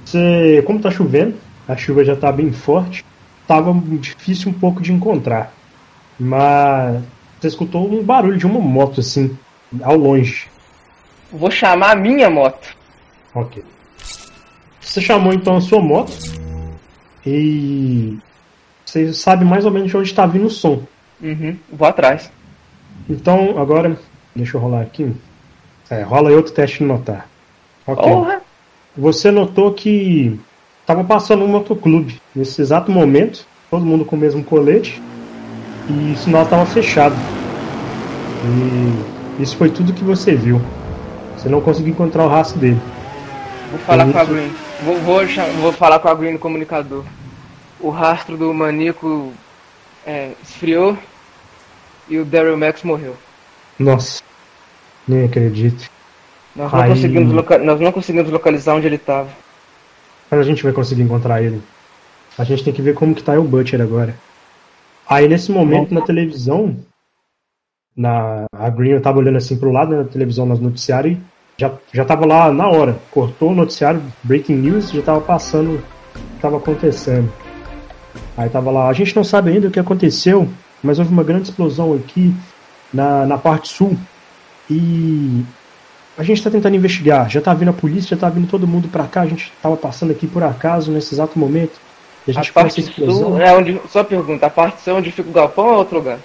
Você, 0.08 0.64
como 0.66 0.80
tá 0.80 0.90
chovendo, 0.90 1.36
a 1.68 1.76
chuva 1.76 2.02
já 2.02 2.16
tá 2.16 2.32
bem 2.32 2.50
forte, 2.50 3.04
tava 3.46 3.74
difícil 4.00 4.50
um 4.50 4.54
pouco 4.54 4.82
de 4.82 4.94
encontrar. 4.94 5.52
Mas 6.18 7.04
você 7.38 7.50
escutou 7.50 7.92
um 7.92 8.02
barulho 8.02 8.38
de 8.38 8.46
uma 8.46 8.62
moto 8.62 9.02
assim, 9.02 9.38
ao 9.82 9.98
longe. 9.98 10.48
Vou 11.30 11.52
chamar 11.52 11.92
a 11.92 11.96
minha 12.00 12.30
moto. 12.30 12.74
Ok. 13.36 13.62
Você 14.80 15.02
chamou 15.02 15.34
então 15.34 15.58
a 15.58 15.62
sua 15.62 15.82
moto 15.82 16.14
e 17.26 18.18
você 18.86 19.12
sabe 19.12 19.44
mais 19.44 19.66
ou 19.66 19.72
menos 19.72 19.90
de 19.90 19.98
onde 19.98 20.08
está 20.08 20.26
vindo 20.26 20.46
o 20.46 20.50
som. 20.50 20.84
Uhum, 21.22 21.58
vou 21.70 21.86
atrás. 21.86 22.32
Então 23.10 23.60
agora, 23.60 24.00
deixa 24.34 24.56
eu 24.56 24.62
rolar 24.62 24.84
aqui. 24.84 25.14
É, 25.90 26.02
rola 26.02 26.30
aí 26.30 26.36
outro 26.36 26.54
teste 26.54 26.78
de 26.80 26.86
notar. 26.86 27.28
Ok. 27.86 28.10
Porra! 28.10 28.47
Você 28.98 29.30
notou 29.30 29.74
que 29.74 30.40
estava 30.82 31.04
passando 31.04 31.44
um 31.44 31.48
motoclube 31.48 32.20
nesse 32.36 32.60
exato 32.62 32.92
momento, 32.92 33.46
todo 33.70 33.86
mundo 33.86 34.04
com 34.04 34.16
o 34.16 34.20
mesmo 34.20 34.44
colete 34.44 35.02
e 35.90 36.14
o 36.14 36.18
sinal 36.18 36.44
estava 36.44 36.66
fechado. 36.66 37.16
E 38.44 39.44
isso 39.44 39.56
foi 39.56 39.70
tudo 39.70 39.94
que 39.94 40.04
você 40.04 40.34
viu. 40.34 40.60
Você 41.38 41.48
não 41.48 41.62
conseguiu 41.62 41.92
encontrar 41.92 42.26
o 42.26 42.28
rastro 42.28 42.60
dele. 42.60 42.82
Vou 43.70 43.80
falar 43.82 44.06
Isso. 44.06 44.14
com 44.14 44.20
a 44.20 44.26
Green. 44.26 44.52
Vou, 44.84 44.98
vou, 44.98 45.22
vou 45.62 45.74
falar 45.74 46.00
com 46.00 46.08
a 46.08 46.16
Green 46.16 46.34
no 46.34 46.40
comunicador. 46.40 47.04
O 47.80 47.90
rastro 47.90 48.36
do 48.36 48.52
maníaco 48.52 49.32
é, 50.06 50.32
esfriou 50.42 50.98
e 52.10 52.18
o 52.18 52.26
Daryl 52.26 52.58
Max 52.58 52.82
morreu. 52.82 53.16
Nossa, 53.78 54.24
nem 55.08 55.26
acredito. 55.26 55.88
Nós 56.58 56.72
não, 56.72 56.80
Aí- 56.82 56.90
conseguimos, 56.90 57.34
loca- 57.34 57.58
nós 57.60 57.80
não 57.80 57.92
conseguimos 57.92 58.32
localizar 58.32 58.74
onde 58.76 58.88
ele 58.88 58.96
estava. 58.96 59.30
Mas 60.30 60.40
a 60.40 60.44
gente 60.44 60.64
vai 60.64 60.74
conseguir 60.74 61.04
encontrar 61.04 61.42
ele. 61.42 61.62
A 62.38 62.44
gente 62.44 62.64
tem 62.64 62.74
que 62.74 62.82
ver 62.82 62.96
como 62.96 63.14
que 63.16 63.24
tá 63.24 63.40
o 63.40 63.44
Butcher 63.44 63.80
agora. 63.80 64.16
Aí 65.08 65.28
nesse 65.28 65.52
momento 65.52 65.94
na 65.94 66.02
televisão, 66.02 66.76
na 67.96 68.46
a 68.54 68.70
Green 68.70 68.92
eu 68.92 69.02
tava 69.02 69.20
olhando 69.20 69.38
assim 69.38 69.58
pro 69.58 69.72
lado 69.72 69.92
né, 69.92 69.98
na 69.98 70.04
televisão, 70.04 70.46
no 70.46 70.58
noticiário, 70.58 71.12
e 71.12 71.18
já, 71.58 71.72
já 71.94 72.04
tava 72.04 72.26
lá 72.26 72.52
na 72.52 72.68
hora. 72.68 72.98
Cortou 73.12 73.52
o 73.52 73.56
noticiário, 73.56 74.02
breaking 74.24 74.56
news, 74.56 74.92
já 74.92 75.02
tava 75.02 75.22
passando 75.22 75.76
o 75.76 76.36
que 76.36 76.42
tava 76.42 76.58
acontecendo. 76.58 77.32
Aí 78.36 78.50
tava 78.50 78.70
lá, 78.72 78.90
a 78.90 78.94
gente 78.94 79.16
não 79.16 79.24
sabe 79.24 79.52
ainda 79.52 79.68
o 79.68 79.72
que 79.72 79.80
aconteceu, 79.80 80.48
mas 80.84 81.00
houve 81.00 81.12
uma 81.12 81.24
grande 81.24 81.50
explosão 81.50 81.94
aqui 81.94 82.34
na, 82.94 83.26
na 83.26 83.38
parte 83.38 83.70
sul. 83.70 83.96
E 84.70 85.44
a 86.18 86.24
gente 86.24 86.38
está 86.38 86.50
tentando 86.50 86.76
investigar. 86.76 87.30
Já 87.30 87.40
tá 87.40 87.54
vindo 87.54 87.70
a 87.70 87.74
polícia, 87.74 88.16
já 88.16 88.18
tá 88.18 88.30
vindo 88.30 88.48
todo 88.48 88.68
mundo 88.68 88.88
para 88.88 89.06
cá. 89.06 89.22
A 89.22 89.28
gente 89.28 89.54
tava 89.62 89.78
passando 89.78 90.12
aqui 90.12 90.26
por 90.26 90.44
acaso 90.44 90.92
nesse 90.92 91.14
exato 91.14 91.38
momento. 91.38 91.80
A 92.28 92.32
gente 92.32 92.50
a 92.50 92.54
parte 92.54 92.82
sul 92.82 93.40
é 93.40 93.56
onde. 93.56 93.80
Só 93.90 94.04
pergunta, 94.04 94.48
a 94.48 94.50
parte 94.50 94.82
sul 94.82 94.94
é 94.94 94.96
onde 94.98 95.12
fica 95.12 95.30
o 95.30 95.34
galpão 95.34 95.68
ou 95.68 95.74
é 95.74 95.78
outro 95.78 95.98
lugar? 95.98 96.20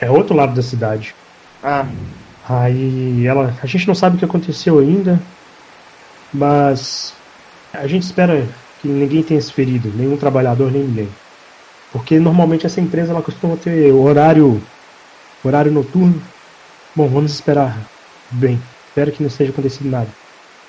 É 0.00 0.10
outro 0.10 0.36
lado 0.36 0.54
da 0.54 0.62
cidade. 0.62 1.14
Ah. 1.62 1.86
Aí 2.48 3.26
ela. 3.26 3.54
A 3.62 3.66
gente 3.66 3.86
não 3.86 3.94
sabe 3.94 4.16
o 4.16 4.18
que 4.18 4.24
aconteceu 4.24 4.78
ainda. 4.78 5.20
Mas 6.32 7.12
a 7.74 7.86
gente 7.86 8.04
espera 8.04 8.46
que 8.80 8.88
ninguém 8.88 9.22
tenha 9.22 9.40
se 9.40 9.52
ferido, 9.52 9.92
nenhum 9.94 10.16
trabalhador, 10.16 10.70
nem 10.70 10.82
ninguém. 10.82 11.08
Porque 11.92 12.18
normalmente 12.18 12.64
essa 12.64 12.80
empresa 12.80 13.12
ela 13.12 13.20
costuma 13.20 13.56
ter 13.56 13.92
horário 13.92 14.62
horário 15.44 15.70
noturno. 15.70 16.22
Bom, 16.94 17.08
vamos 17.08 17.32
esperar. 17.32 17.76
Bem, 18.30 18.58
espero 18.92 19.10
que 19.10 19.22
não 19.22 19.28
esteja 19.28 19.52
acontecido 19.52 19.88
nada. 19.88 20.10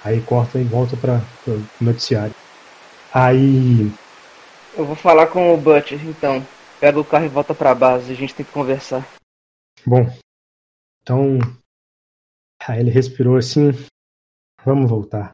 Aí 0.03 0.21
corta 0.21 0.57
e 0.57 0.63
volta 0.63 0.95
para 0.95 1.21
o 1.45 1.83
noticiário. 1.83 2.33
Aí. 3.13 3.91
Eu 4.75 4.85
vou 4.85 4.95
falar 4.95 5.27
com 5.27 5.53
o 5.53 5.57
Butcher, 5.57 5.99
então. 6.07 6.45
Pega 6.79 6.99
o 6.99 7.05
carro 7.05 7.25
e 7.25 7.29
volta 7.29 7.53
para 7.53 7.71
a 7.71 7.75
base. 7.75 8.11
A 8.11 8.15
gente 8.15 8.33
tem 8.33 8.45
que 8.45 8.51
conversar. 8.51 9.05
Bom, 9.85 10.09
então. 11.01 11.37
Aí 12.65 12.79
ele 12.79 12.89
respirou 12.89 13.37
assim. 13.37 13.71
Vamos 14.65 14.89
voltar. 14.89 15.31